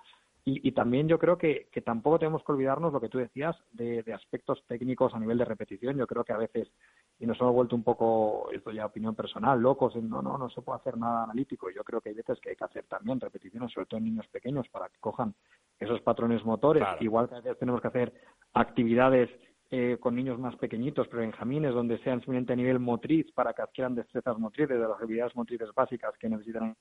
Y, 0.47 0.71
también 0.73 1.07
yo 1.07 1.17
creo 1.17 1.39
que, 1.39 1.69
que, 1.71 1.81
tampoco 1.81 2.19
tenemos 2.19 2.43
que 2.43 2.51
olvidarnos 2.51 2.93
lo 2.93 3.01
que 3.01 3.09
tú 3.09 3.17
decías 3.17 3.55
de, 3.71 4.03
de, 4.03 4.13
aspectos 4.13 4.63
técnicos 4.67 5.11
a 5.15 5.19
nivel 5.19 5.39
de 5.39 5.45
repetición. 5.45 5.97
Yo 5.97 6.05
creo 6.05 6.23
que 6.23 6.33
a 6.33 6.37
veces, 6.37 6.71
y 7.17 7.25
nos 7.25 7.41
hemos 7.41 7.55
vuelto 7.55 7.75
un 7.75 7.81
poco, 7.81 8.51
esto 8.51 8.69
ya 8.71 8.85
opinión 8.85 9.15
personal, 9.15 9.59
locos 9.59 9.95
en 9.95 10.07
no, 10.07 10.21
no, 10.21 10.37
no 10.37 10.47
se 10.51 10.61
puede 10.61 10.77
hacer 10.77 10.99
nada 10.99 11.23
analítico. 11.23 11.71
Yo 11.71 11.83
creo 11.83 11.99
que 11.99 12.09
hay 12.09 12.15
veces 12.15 12.39
que 12.39 12.51
hay 12.51 12.55
que 12.55 12.63
hacer 12.63 12.83
también 12.85 13.19
repeticiones, 13.19 13.71
sobre 13.71 13.87
todo 13.87 13.97
en 13.97 14.03
niños 14.03 14.27
pequeños, 14.27 14.69
para 14.69 14.87
que 14.89 14.99
cojan 14.99 15.33
esos 15.79 15.99
patrones 16.01 16.45
motores. 16.45 16.83
Igual 16.99 17.27
que 17.27 17.33
a 17.33 17.41
veces 17.41 17.57
tenemos 17.57 17.81
que 17.81 17.87
hacer 17.87 18.13
actividades 18.53 19.31
eh, 19.71 19.97
con 19.99 20.15
niños 20.15 20.37
más 20.37 20.55
pequeñitos, 20.57 21.07
pero 21.07 21.27
jamines 21.31 21.73
donde 21.73 21.97
sean 22.03 22.19
simplemente 22.19 22.53
a 22.53 22.55
nivel 22.55 22.77
motriz 22.77 23.31
para 23.31 23.51
que 23.53 23.63
adquieran 23.63 23.95
destrezas 23.95 24.37
motrices, 24.37 24.79
de 24.79 24.87
las 24.87 25.01
habilidades 25.01 25.35
motrices 25.35 25.69
básicas 25.73 26.15
que 26.19 26.29
necesitan 26.29 26.75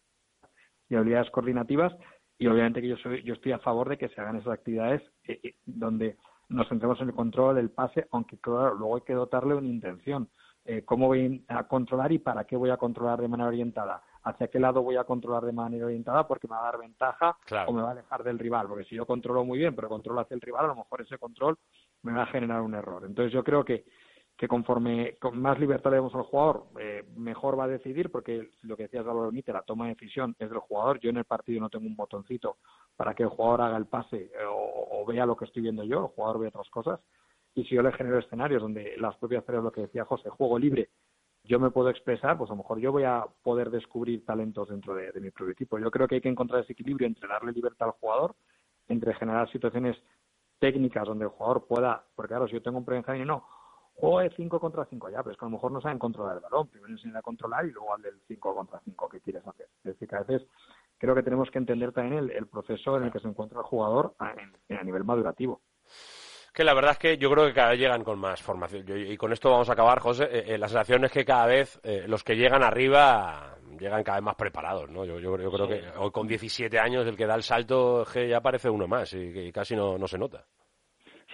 y 0.91 0.97
habilidades 0.97 1.31
coordinativas. 1.31 1.95
Y 2.45 2.47
obviamente 2.47 2.83
que 2.83 2.89
yo, 2.89 2.99
soy, 2.99 3.23
yo 3.23 3.33
estoy 3.33 3.53
a 3.53 3.59
favor 3.59 3.89
de 3.89 3.97
que 3.97 4.11
se 4.11 4.21
hagan 4.21 4.37
esas 4.37 4.53
actividades 4.53 5.01
eh, 5.27 5.41
eh, 5.43 5.55
donde 5.65 6.19
nos 6.51 6.69
centremos 6.69 7.01
en 7.01 7.09
el 7.09 7.15
control 7.15 7.57
del 7.57 7.71
pase, 7.71 8.07
aunque 8.11 8.37
claro, 8.37 8.75
luego 8.75 8.97
hay 8.97 9.01
que 9.01 9.15
dotarle 9.15 9.55
una 9.55 9.69
intención. 9.69 10.29
¿Cómo 10.87 11.09
voy 11.09 11.45
a 11.49 11.65
controlar 11.65 12.11
y 12.13 12.19
para 12.19 12.45
qué 12.45 12.57
voy 12.57 12.71
a 12.71 12.79
controlar 12.79 13.21
de 13.21 13.29
manera 13.29 13.49
orientada? 13.49 14.03
hacia 14.25 14.49
qué 14.49 14.59
lado 14.59 14.83
voy 14.83 14.97
a 14.97 15.05
controlar 15.05 15.45
de 15.45 15.53
manera 15.53 15.85
orientada 15.85 16.27
porque 16.27 16.49
me 16.49 16.55
va 16.55 16.63
a 16.63 16.73
dar 16.73 16.79
ventaja 16.79 17.37
o 17.67 17.73
me 17.73 17.83
va 17.83 17.89
a 17.89 17.93
alejar 17.93 18.25
del 18.25 18.39
rival. 18.39 18.67
Porque 18.69 18.85
si 18.85 18.95
yo 18.97 19.05
controlo 19.05 19.45
muy 19.45 19.59
bien, 19.59 19.77
pero 19.77 19.89
controlo 19.89 20.21
hacia 20.21 20.35
el 20.35 20.41
rival, 20.41 20.65
a 20.65 20.69
lo 20.69 20.77
mejor 20.77 21.03
ese 21.03 21.19
control 21.19 21.59
me 22.03 22.13
va 22.13 22.23
a 22.23 22.27
generar 22.27 22.63
un 22.63 22.75
error. 22.75 23.05
Entonces 23.05 23.33
yo 23.33 23.45
creo 23.45 23.65
que, 23.65 23.85
que 24.37 24.49
conforme 24.49 25.17
con 25.21 25.41
más 25.41 25.59
libertad 25.61 25.91
le 25.91 25.97
demos 25.97 26.15
al 26.15 26.23
jugador, 26.23 26.67
eh, 26.81 27.05
mejor 27.17 27.59
va 27.59 27.65
a 27.65 27.69
decidir, 27.69 28.11
porque 28.11 28.51
lo 28.63 28.77
que 28.77 28.85
decías 28.85 29.07
Álvaro 29.07 29.29
Benítez, 29.29 29.55
la 29.55 29.63
toma 29.63 29.87
de 29.87 29.95
decisión 29.95 30.35
es 30.39 30.51
del 30.51 30.59
jugador. 30.59 30.99
Yo 30.99 31.11
en 31.11 31.19
el 31.19 31.25
partido 31.25 31.61
no 31.61 31.71
tengo 31.71 31.87
un 31.87 31.95
botoncito 31.95 32.57
para 32.97 33.15
que 33.15 33.23
el 33.23 33.29
jugador 33.29 33.63
haga 33.63 33.77
el 33.77 33.87
pase 33.87 34.17
eh, 34.17 34.45
o, 34.49 35.05
vea 35.07 35.27
lo 35.27 35.37
que 35.37 35.45
estoy 35.45 35.63
viendo 35.63 35.85
yo, 35.85 36.07
el 36.07 36.15
jugador 36.15 36.41
ve 36.41 36.49
otras 36.49 36.69
cosas. 36.71 37.01
Y 37.55 37.65
si 37.65 37.77
yo 37.77 37.83
le 37.83 37.93
genero 37.93 38.19
escenarios 38.19 38.63
donde 38.63 38.97
las 38.97 39.17
propias 39.17 39.45
tareas, 39.45 39.63
lo 39.63 39.71
que 39.71 39.83
decía 39.83 40.05
José, 40.05 40.29
juego 40.31 40.59
libre, 40.59 40.89
yo 41.45 41.61
me 41.61 41.71
puedo 41.71 41.91
expresar, 41.91 42.37
pues 42.39 42.51
a 42.51 42.55
lo 42.55 42.59
mejor 42.59 42.81
yo 42.81 42.91
voy 42.91 43.05
a 43.05 43.25
poder 43.43 43.71
descubrir 43.71 44.25
talentos 44.25 44.69
dentro 44.69 44.95
de, 44.95 45.13
mi 45.21 45.31
propio 45.31 45.53
equipo. 45.53 45.79
Yo 45.79 45.91
creo 45.91 46.09
que 46.09 46.17
hay 46.17 46.21
que 46.21 46.29
encontrar 46.29 46.63
ese 46.63 46.73
equilibrio 46.73 47.07
entre 47.07 47.29
darle 47.29 47.53
libertad 47.53 47.89
al 47.89 47.95
jugador, 48.01 48.35
entre 48.89 49.15
generar 49.15 49.49
situaciones 49.53 49.97
técnicas 50.59 51.07
donde 51.07 51.27
el 51.27 51.31
jugador 51.31 51.67
pueda, 51.67 52.05
porque 52.17 52.31
claro, 52.31 52.49
si 52.49 52.55
yo 52.55 52.63
tengo 52.63 52.79
un 52.79 52.85
pre-Benjamín, 52.85 53.27
no, 53.27 53.47
juego 53.95 54.21
de 54.21 54.31
5 54.31 54.61
contra 54.61 54.85
5 54.85 55.11
ya, 55.11 55.23
pero 55.23 55.33
es 55.33 55.39
que 55.39 55.45
a 55.45 55.49
lo 55.49 55.53
mejor 55.53 55.73
no 55.73 55.81
saben 55.81 55.99
controlar 55.99 56.37
el 56.37 56.43
balón, 56.43 56.69
primero 56.69 56.93
enseñar 56.93 57.19
a 57.19 57.23
controlar 57.23 57.65
y 57.67 57.71
luego 57.71 57.95
al 57.95 58.03
del 58.03 58.21
5 58.29 58.55
contra 58.55 58.81
5 58.85 59.09
que 59.09 59.21
quieres 59.21 59.47
hacer. 59.47 59.69
Es 59.79 59.85
decir, 59.85 60.09
que 60.09 60.17
a 60.17 60.23
veces 60.23 60.49
creo 60.99 61.15
que 61.15 61.23
tenemos 61.23 61.51
que 61.51 61.59
entender 61.59 61.93
también 61.93 62.31
el, 62.31 62.47
proceso 62.47 62.97
en 62.97 63.05
el 63.05 63.13
que 63.13 63.21
se 63.21 63.29
encuentra 63.29 63.59
el 63.59 63.65
jugador 63.65 64.15
a, 64.19 64.35
a 64.69 64.85
nivel 64.85 65.05
madurativo 65.05 65.61
que 66.55 66.65
la 66.65 66.73
verdad 66.73 66.93
es 66.93 66.99
que 66.99 67.19
yo 67.19 67.29
creo 67.31 67.47
que 67.47 67.53
cada 67.53 67.71
vez 67.71 67.81
llegan 67.81 68.05
con 68.05 68.19
más 68.19 68.41
formación. 68.41 68.85
y 68.89 69.17
con 69.17 69.33
esto 69.33 69.51
vamos 69.51 69.69
a 69.69 69.73
acabar, 69.73 69.99
José. 69.99 70.25
Eh, 70.31 70.55
eh, 70.55 70.59
la 70.59 70.69
sensación 70.69 71.05
es 71.05 71.11
que 71.11 71.25
cada 71.25 71.47
vez 71.47 71.81
eh, 71.83 72.05
los 72.07 72.23
que 72.23 72.37
llegan 72.37 72.63
arriba 72.63 73.57
llegan 73.77 74.05
cada 74.05 74.19
vez 74.19 74.25
más 74.25 74.37
preparados, 74.37 74.89
¿no? 74.89 75.05
Yo, 75.05 75.19
yo, 75.19 75.35
creo 75.51 75.67
que 75.67 75.83
hoy 75.99 76.13
con 76.13 76.29
17 76.29 76.79
años 76.79 77.05
el 77.09 77.17
que 77.17 77.27
da 77.27 77.35
el 77.35 77.43
salto 77.43 78.05
ya 78.15 78.41
parece 78.41 78.71
uno 78.71 78.87
más 78.87 79.13
y, 79.15 79.51
casi 79.51 79.75
no, 79.75 79.99
no 79.99 80.07
se 80.07 80.17
nota. 80.17 80.47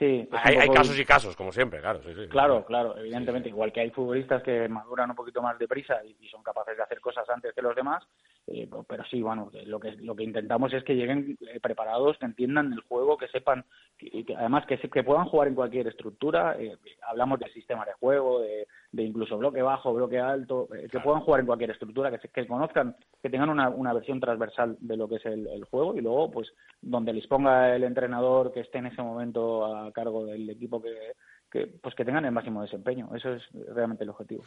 Sí, 0.00 0.26
hay, 0.32 0.70
casos 0.70 0.98
y 0.98 1.04
casos, 1.04 1.36
como 1.36 1.52
siempre, 1.52 1.78
claro. 1.78 2.00
claro, 2.30 2.64
claro, 2.64 2.96
evidentemente. 2.96 3.50
Igual 3.50 3.70
que 3.70 3.80
hay 3.80 3.90
futbolistas 3.90 4.42
que 4.42 4.66
maduran 4.66 5.10
un 5.10 5.14
poquito 5.14 5.42
más 5.42 5.58
deprisa 5.58 6.02
y, 6.02 6.16
y, 6.24 6.28
son 6.30 6.42
capaces 6.42 6.74
de 6.74 6.82
hacer 6.82 7.00
cosas 7.00 7.28
antes 7.28 7.52
que 7.52 7.60
los 7.60 7.76
demás, 7.76 8.02
eh, 8.46 8.68
pero 8.88 9.04
sí, 9.04 9.22
bueno, 9.22 9.50
lo 9.66 9.78
que, 9.78 9.92
lo 9.92 10.16
que 10.16 10.24
intentamos 10.24 10.72
es 10.72 10.82
que 10.82 10.96
lleguen 10.96 11.36
eh, 11.40 11.60
preparados, 11.60 12.18
que 12.18 12.26
entiendan 12.26 12.72
el 12.72 12.80
juego, 12.80 13.16
que 13.16 13.28
sepan, 13.28 13.64
que, 13.96 14.24
además 14.36 14.66
que, 14.66 14.78
que 14.78 15.04
puedan 15.04 15.26
jugar 15.26 15.48
en 15.48 15.54
cualquier 15.54 15.86
estructura. 15.86 16.56
Eh, 16.58 16.76
hablamos 17.08 17.38
del 17.38 17.52
sistema 17.52 17.84
de 17.84 17.92
juego, 17.92 18.40
de, 18.40 18.66
de 18.92 19.02
incluso 19.02 19.38
bloque 19.38 19.62
bajo, 19.62 19.94
bloque 19.94 20.18
alto, 20.18 20.68
que 20.90 21.00
puedan 21.00 21.20
jugar 21.22 21.40
en 21.40 21.46
cualquier 21.46 21.70
estructura, 21.70 22.10
que, 22.10 22.28
que 22.28 22.46
conozcan, 22.46 22.96
que 23.22 23.30
tengan 23.30 23.50
una, 23.50 23.68
una 23.68 23.92
versión 23.92 24.18
transversal 24.18 24.76
de 24.80 24.96
lo 24.96 25.08
que 25.08 25.16
es 25.16 25.26
el, 25.26 25.46
el 25.46 25.64
juego 25.64 25.94
y 25.94 26.00
luego, 26.00 26.30
pues, 26.30 26.52
donde 26.80 27.12
les 27.12 27.26
ponga 27.26 27.76
el 27.76 27.84
entrenador 27.84 28.52
que 28.52 28.60
esté 28.60 28.78
en 28.78 28.86
ese 28.86 29.02
momento 29.02 29.64
a 29.64 29.92
cargo 29.92 30.24
del 30.24 30.48
equipo 30.50 30.82
que, 30.82 31.14
que, 31.50 31.66
pues 31.66 31.94
que 31.94 32.04
tengan 32.04 32.24
el 32.24 32.32
máximo 32.32 32.62
desempeño. 32.62 33.08
Eso 33.14 33.32
es 33.32 33.42
realmente 33.74 34.04
el 34.04 34.10
objetivo. 34.10 34.44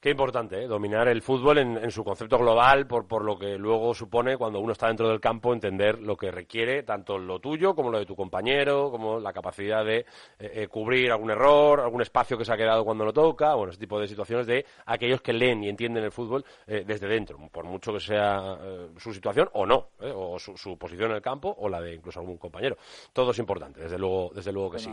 Qué 0.00 0.10
importante, 0.10 0.62
¿eh? 0.62 0.66
dominar 0.66 1.08
el 1.08 1.22
fútbol 1.22 1.58
en, 1.58 1.90
su 1.90 2.04
concepto 2.04 2.38
global, 2.38 2.86
por, 2.86 3.06
por 3.06 3.24
lo 3.24 3.38
que 3.38 3.58
luego 3.58 3.94
supone 3.94 4.36
cuando 4.36 4.60
uno 4.60 4.72
está 4.72 4.88
dentro 4.88 5.08
del 5.08 5.20
campo, 5.20 5.52
entender 5.52 6.00
lo 6.00 6.16
que 6.16 6.30
requiere, 6.30 6.82
tanto 6.82 7.18
lo 7.18 7.40
tuyo 7.40 7.74
como 7.74 7.90
lo 7.90 7.98
de 7.98 8.06
tu 8.06 8.14
compañero, 8.14 8.90
como 8.90 9.18
la 9.18 9.32
capacidad 9.32 9.84
de 9.84 9.98
eh, 9.98 10.04
eh, 10.38 10.68
cubrir 10.68 11.10
algún 11.10 11.30
error, 11.30 11.80
algún 11.80 12.02
espacio 12.02 12.38
que 12.38 12.44
se 12.44 12.52
ha 12.52 12.56
quedado 12.56 12.84
cuando 12.84 13.04
lo 13.04 13.12
toca, 13.12 13.54
bueno, 13.54 13.70
ese 13.70 13.80
tipo 13.80 13.98
de 13.98 14.06
situaciones 14.06 14.46
de 14.46 14.64
aquellos 14.86 15.20
que 15.20 15.32
leen 15.32 15.64
y 15.64 15.68
entienden 15.68 16.04
el 16.04 16.12
fútbol 16.12 16.44
desde 16.66 17.06
dentro, 17.06 17.38
por 17.50 17.64
mucho 17.64 17.92
que 17.92 18.00
sea 18.00 18.58
su 18.98 19.12
situación 19.12 19.48
o 19.52 19.66
no, 19.66 19.88
o 20.00 20.38
su, 20.38 20.56
su, 20.56 20.76
posición 20.76 21.10
en 21.10 21.16
el 21.16 21.22
campo 21.22 21.54
o 21.58 21.68
la 21.68 21.80
de 21.80 21.94
incluso 21.94 22.20
algún 22.20 22.38
compañero. 22.38 22.76
Todo 23.12 23.30
es 23.30 23.38
importante, 23.38 23.80
desde 23.80 23.98
luego, 23.98 24.30
desde 24.34 24.52
luego 24.52 24.70
que 24.70 24.78
sí. 24.78 24.90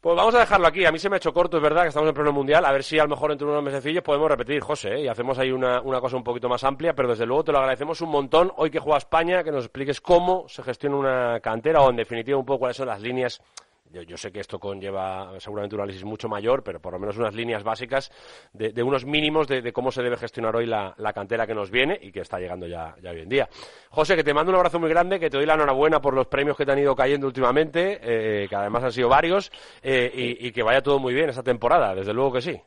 Pues 0.00 0.16
vamos 0.16 0.34
a 0.34 0.38
dejarlo 0.38 0.66
aquí. 0.66 0.86
A 0.86 0.92
mí 0.92 0.98
se 0.98 1.10
me 1.10 1.16
ha 1.16 1.18
hecho 1.18 1.34
corto, 1.34 1.58
es 1.58 1.62
verdad, 1.62 1.82
que 1.82 1.88
estamos 1.88 2.08
en 2.08 2.14
pleno 2.14 2.32
mundial. 2.32 2.64
A 2.64 2.72
ver 2.72 2.82
si 2.82 2.98
a 2.98 3.02
lo 3.02 3.10
mejor 3.10 3.32
entre 3.32 3.46
unos 3.46 3.62
mesecillos 3.62 4.02
podemos 4.02 4.30
repetir, 4.30 4.60
José, 4.62 4.94
¿eh? 4.94 5.00
y 5.02 5.08
hacemos 5.08 5.38
ahí 5.38 5.52
una, 5.52 5.82
una, 5.82 6.00
cosa 6.00 6.16
un 6.16 6.24
poquito 6.24 6.48
más 6.48 6.64
amplia, 6.64 6.94
pero 6.94 7.10
desde 7.10 7.26
luego 7.26 7.44
te 7.44 7.52
lo 7.52 7.58
agradecemos 7.58 8.00
un 8.00 8.08
montón. 8.08 8.50
Hoy 8.56 8.70
que 8.70 8.78
juega 8.78 8.96
España, 8.96 9.44
que 9.44 9.50
nos 9.50 9.64
expliques 9.64 10.00
cómo 10.00 10.48
se 10.48 10.62
gestiona 10.62 10.96
una 10.96 11.40
cantera 11.40 11.82
o, 11.82 11.90
en 11.90 11.96
definitiva, 11.96 12.38
un 12.38 12.46
poco 12.46 12.60
cuáles 12.60 12.78
son 12.78 12.88
las 12.88 13.02
líneas 13.02 13.42
yo, 13.92 14.16
sé 14.16 14.30
que 14.30 14.40
esto 14.40 14.58
conlleva 14.58 15.32
seguramente 15.38 15.74
un 15.74 15.82
análisis 15.82 16.04
mucho 16.04 16.28
mayor, 16.28 16.62
pero 16.62 16.80
por 16.80 16.92
lo 16.92 16.98
menos 16.98 17.16
unas 17.18 17.34
líneas 17.34 17.62
básicas 17.62 18.10
de, 18.52 18.82
unos 18.82 19.04
mínimos 19.04 19.48
de, 19.48 19.72
cómo 19.72 19.90
se 19.90 20.02
debe 20.02 20.16
gestionar 20.16 20.54
hoy 20.56 20.66
la, 20.66 20.94
cantera 21.14 21.46
que 21.46 21.54
nos 21.54 21.70
viene 21.70 21.98
y 22.00 22.12
que 22.12 22.20
está 22.20 22.38
llegando 22.38 22.66
ya, 22.66 22.94
ya, 23.02 23.10
hoy 23.10 23.20
en 23.20 23.28
día. 23.28 23.48
José, 23.90 24.16
que 24.16 24.24
te 24.24 24.32
mando 24.32 24.50
un 24.50 24.56
abrazo 24.56 24.78
muy 24.78 24.88
grande, 24.88 25.18
que 25.18 25.28
te 25.28 25.36
doy 25.36 25.46
la 25.46 25.54
enhorabuena 25.54 26.00
por 26.00 26.14
los 26.14 26.26
premios 26.26 26.56
que 26.56 26.64
te 26.64 26.72
han 26.72 26.78
ido 26.78 26.94
cayendo 26.94 27.26
últimamente, 27.26 27.98
eh, 28.02 28.46
que 28.48 28.56
además 28.56 28.84
han 28.84 28.92
sido 28.92 29.08
varios, 29.08 29.50
eh, 29.82 30.10
y, 30.14 30.46
y 30.46 30.52
que 30.52 30.62
vaya 30.62 30.82
todo 30.82 30.98
muy 30.98 31.14
bien 31.14 31.28
esta 31.30 31.42
temporada, 31.42 31.94
desde 31.94 32.14
luego 32.14 32.32
que 32.32 32.40
sí. 32.42 32.60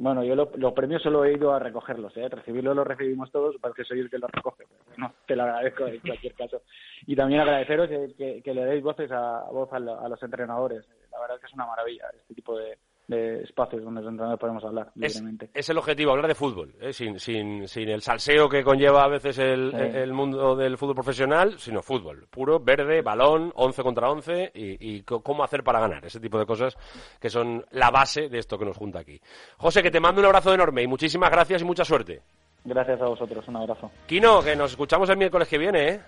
Bueno, 0.00 0.22
yo 0.22 0.36
los 0.36 0.72
premios 0.74 1.02
solo 1.02 1.24
he 1.24 1.32
ido 1.32 1.52
a 1.52 1.58
recogerlos, 1.58 2.16
¿eh? 2.16 2.28
Recibirlos 2.28 2.76
los 2.76 2.86
recibimos 2.86 3.32
todos, 3.32 3.56
porque 3.60 3.82
soy 3.82 3.98
el 3.98 4.08
que 4.08 4.18
los 4.18 4.30
recoge. 4.30 4.62
Pero 4.94 5.12
te 5.26 5.34
lo 5.34 5.42
agradezco 5.42 5.88
en 5.88 5.98
cualquier 5.98 6.34
caso. 6.34 6.62
Y 7.04 7.16
también 7.16 7.40
agradeceros 7.40 7.88
que, 7.88 8.42
le 8.44 8.64
deis 8.64 8.80
voces 8.80 9.10
a, 9.10 9.42
voz 9.50 9.72
a, 9.72 9.80
los 9.80 10.22
entrenadores. 10.22 10.86
La 11.10 11.18
verdad 11.18 11.36
es 11.36 11.40
que 11.40 11.46
es 11.48 11.54
una 11.54 11.66
maravilla 11.66 12.04
este 12.16 12.32
tipo 12.32 12.56
de, 12.56 12.78
de 13.08 13.42
espacios 13.42 13.82
donde 13.82 14.02
los 14.02 14.10
entrenadores 14.10 14.38
podemos 14.38 14.64
hablar 14.64 14.92
libremente. 14.94 15.50
Es 15.54 15.68
el 15.70 15.78
objetivo, 15.78 16.12
hablar 16.12 16.28
de 16.28 16.34
fútbol, 16.34 16.74
¿eh? 16.80 16.92
sin, 16.92 17.18
sin, 17.18 17.66
sin 17.66 17.88
el 17.88 18.02
salseo 18.02 18.48
que 18.48 18.62
conlleva 18.62 19.02
a 19.02 19.08
veces 19.08 19.38
el, 19.38 19.74
el, 19.74 20.12
mundo 20.12 20.54
del 20.54 20.76
fútbol 20.76 20.94
profesional, 20.94 21.58
sino 21.58 21.82
fútbol, 21.82 22.26
puro, 22.30 22.60
verde, 22.60 23.00
balón, 23.00 23.50
11 23.54 23.82
contra 23.82 24.10
11 24.10 24.52
y, 24.54 24.96
y, 24.96 25.02
cómo 25.02 25.42
hacer 25.42 25.64
para 25.64 25.80
ganar, 25.80 26.04
ese 26.04 26.20
tipo 26.20 26.38
de 26.38 26.44
cosas 26.44 26.76
que 27.18 27.30
son 27.30 27.64
la 27.70 27.90
base 27.90 28.28
de 28.28 28.38
esto 28.38 28.58
que 28.58 28.66
nos 28.66 28.76
junta 28.76 28.98
aquí. 29.00 29.18
José, 29.56 29.82
que 29.82 29.90
te 29.90 30.00
mando 30.00 30.20
un 30.20 30.26
abrazo 30.26 30.52
enorme 30.52 30.82
y 30.82 30.86
muchísimas 30.86 31.30
gracias 31.30 31.62
y 31.62 31.64
mucha 31.64 31.84
suerte. 31.84 32.20
Gracias 32.64 33.00
a 33.00 33.06
vosotros, 33.06 33.48
un 33.48 33.56
abrazo. 33.56 33.90
Kino, 34.06 34.42
que 34.42 34.54
nos 34.54 34.72
escuchamos 34.72 35.08
el 35.08 35.16
miércoles 35.16 35.48
que 35.48 35.56
viene, 35.56 35.88
¿eh? 35.88 36.00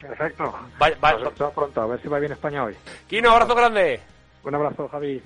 Perfecto. 0.00 0.54
Bye, 0.78 0.94
bye. 0.94 1.50
pronto, 1.54 1.82
a 1.82 1.86
ver 1.86 2.00
si 2.00 2.08
va 2.08 2.18
bien 2.18 2.32
España 2.32 2.64
hoy. 2.64 2.74
Kino, 3.06 3.30
abrazo 3.30 3.54
grande. 3.54 4.00
Un 4.42 4.54
abrazo, 4.54 4.88
Javi. 4.88 5.18